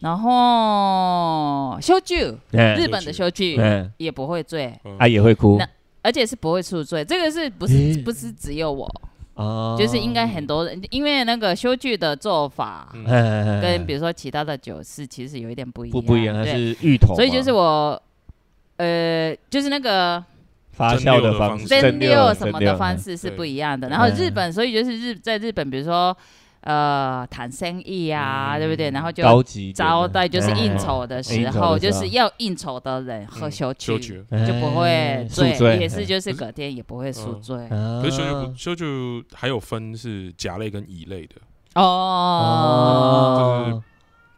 [0.01, 2.75] 然后烧酒，哎。
[2.75, 4.97] 日本的烧酒嗯，也不会醉，嗯。
[4.99, 5.57] 啊也会哭。
[5.59, 5.69] 那
[6.05, 7.05] 而且是不会宿醉。
[7.05, 8.88] 这个是不诶是不是只有我？
[9.34, 12.88] 哦就是应该很多人，因为那个修剧的做法
[13.61, 18.00] 跟比如说其他的酒是其实有一点不一样，不不一样，它是芋头，所以就是我，
[18.76, 20.24] 呃，就是那个
[20.70, 23.88] 发酵的方式，蒸蒸馏馏什么的方式是不一样的。
[23.88, 26.16] 然后嗯日本，所以就是日在日本，比如说
[26.65, 28.61] 呃谈生意啊，嗯。
[28.61, 28.91] 对不对？
[28.91, 29.23] 然后就
[29.73, 30.59] 招待就是哎。
[30.59, 31.79] 应酬的时候，的时候。
[31.79, 33.51] 就是要应酬的人喝嗯。
[33.51, 33.73] 酒
[34.47, 35.25] 就不会哎。
[35.25, 37.43] 醉，也是就是隔天也不会宿嗯。
[37.43, 37.69] 醉。
[37.69, 38.87] 啊可是修酒不修酒
[39.33, 41.37] 还有分是甲类跟乙类的，
[41.75, 43.83] 哦，哦，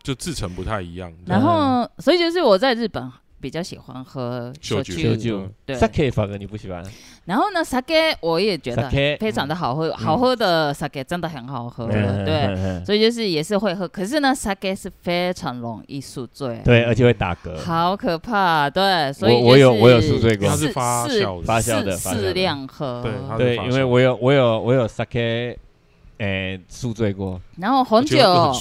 [0.02, 1.12] 就制成不太一样。
[1.26, 3.10] 然后，所以就是我在日本
[3.40, 6.82] 比较喜欢喝酒酒酒酒对，sake 反而你不喜欢，
[7.26, 12.84] 然后呢，sake 我也觉得非常的好喝，好喝的 sake 真的很好喝，嗯对。
[12.84, 17.56] 所以就是也是会喝，可是呢，sake 是非常容易宿醉，对，而且会打嗝。
[17.58, 23.04] 好可怕，对，所以我我有就是我有宿醉过它是发适酵的发酵的适量喝，
[23.36, 25.56] 对因为我有我有我有 sake，
[26.18, 27.40] 诶，宿醉过。
[27.58, 28.52] 然后红酒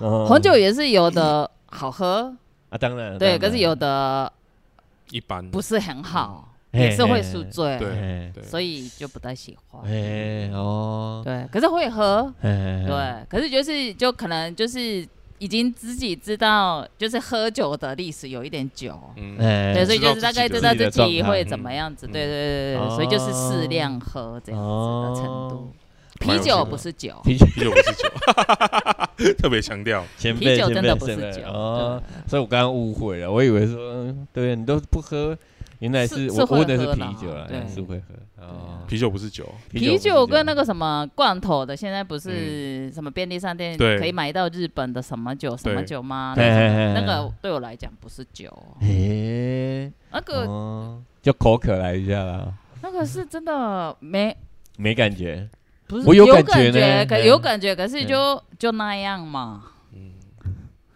[0.00, 2.34] 红酒也是有的好喝，
[2.70, 4.32] 啊，当然，对，可是有的
[5.10, 5.48] 一般。
[5.50, 8.32] 不是很好，也是会嘿宿醉，对。
[8.42, 9.82] 所以就不太喜欢。
[9.84, 15.06] 哎哦，对，可是会喝，哎，对，可是就是就可能就是
[15.38, 18.98] 已经自己知道，就是喝酒的历史有一点久。
[19.16, 25.72] 嗯，哎，对，所以就是大概知道自自己会嗯怎么样子，对对对对，所以就是适量喝这样子的程度。
[26.20, 30.04] 啤酒不是酒，啤酒啤酒不是酒， 特别强调。
[30.18, 31.42] 前辈前啤酒真的不是酒。
[31.46, 35.36] 哦，所以我刚刚误会了，我以为说，嗯对你都不喝，
[35.78, 37.56] 原来是是是会我问的是喝啦啤酒啦，对。
[37.56, 38.84] 原来是会喝哦。
[38.86, 46.34] 啤酒不是酒，啤酒跟那个个什么罐头的，现在不是什么便利商店对可以买到日本的什么酒什么对酒吗？
[46.36, 48.52] 那个对我来讲不是酒，
[48.82, 52.52] 诶，那个哦，就口渴来一下啦，
[52.82, 54.36] 那个是真的没
[54.76, 55.48] 没感觉，
[55.89, 59.63] 不是我有有感觉呢可嗯有感觉，可是嗯就就那样嘛。
[59.93, 60.13] 嗯，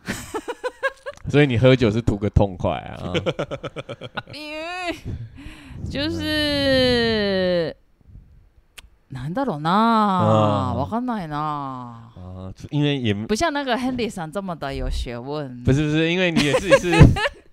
[1.30, 3.14] 所以你喝酒是图个痛快啊。
[4.34, 4.96] 因为
[5.90, 7.76] 就是
[9.12, 9.70] なんだろうな，
[10.26, 15.64] 嗯わかんないな，啊，因为也不像那个 Henry 桑这么的有学问。
[15.64, 16.92] 不是不是，因为你也自己是，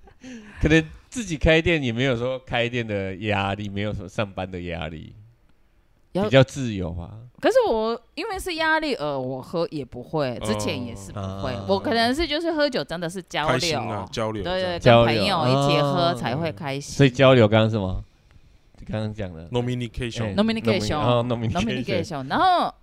[0.61, 5.20] 可能自己开店也没有说开店的压力，没有什么上班的压力，要
[6.14, 7.12] 比较自由啊。
[7.40, 11.66] 可是我因为是压力而我喝也不会，之前也是不会哦。
[11.68, 16.96] 我可能是就是喝酒真的是交流，啊，交流，对对，交朋友一起喝哦才会开心。
[16.96, 18.04] 所以交流刚刚是什么？
[18.88, 19.48] 刚刚讲的。
[19.50, 20.36] Communication，哎。
[20.36, 22.74] Nomination 哦 nomination nomination，然后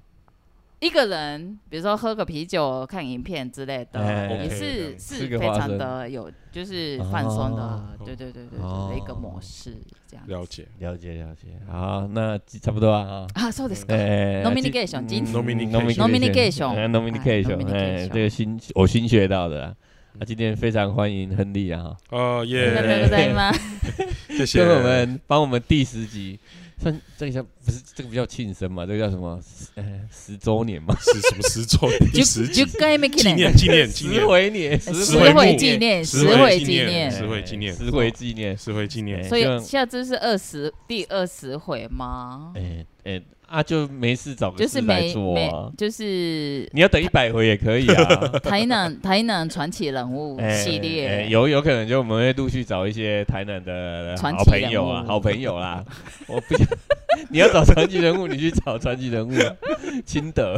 [0.80, 10.26] 一个人比如说喝个啤酒、看影片之类的，哎也 OK 是的是非常吃个花生的有就是放松的哦，对对对对哦对的一个模式这样。
[10.28, 10.68] 了解。
[10.80, 11.48] 了解了解。
[11.72, 13.26] 好，那差不多啊。
[13.34, 13.96] 啊，そうですか。
[13.96, 19.76] 哎 nomination 今嗯 nomination nomination 哎哎 nomination，哎， nomination 这个新我新学到的啊。
[20.20, 24.38] 那今天非常欢迎亨利啊，呃，あり耶，がとうご ざいます。
[24.38, 26.40] 谢谢跟我们帮我们第十集，
[26.81, 28.87] 算这个叫不是这个比较庆生嘛？
[28.87, 29.41] 这个叫什么？
[29.75, 30.97] 呃，十周年嘛？
[31.01, 37.11] 是什么十周年第十集10回目記纪念念纪念纪十念回年，十十回回纪念，十十回纪纪念念。
[37.11, 38.57] 十回纪念十回纪念。
[38.57, 42.53] 十回纪念哎，所以下次是二十第二十回吗？
[42.55, 45.72] 哎哎啊，就没事找个就是事来每每做啊。
[45.78, 48.28] 就是你要等一百回也可以啊。
[48.40, 55.86] 台南 台南传奇人物哎系哎列，有有可能就我们会陆续找一些台南的好传奇朋友啊，人物好朋友啦。
[56.28, 56.68] 我不想
[57.30, 59.56] 你要找传奇人物，你去找传奇人物啊。
[60.04, 60.56] 清德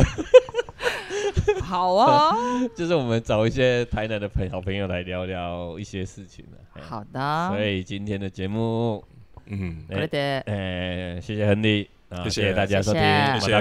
[1.62, 2.34] 好啊，
[2.76, 6.56] 就是我们找一些台南的朋好朋友来聊聊一些事情啊。
[6.76, 9.04] 哎好的，所以今天的节目，
[9.48, 11.90] 嗯，これで哎，谢谢亨利，
[12.25, 13.01] 谢谢大家收听，
[13.41, 13.53] 谢谢，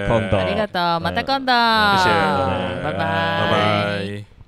[1.00, 1.54] 马达空的，
[1.97, 2.10] 谢谢，
[2.84, 2.97] 拜拜。
[2.97, 4.38] 拜拜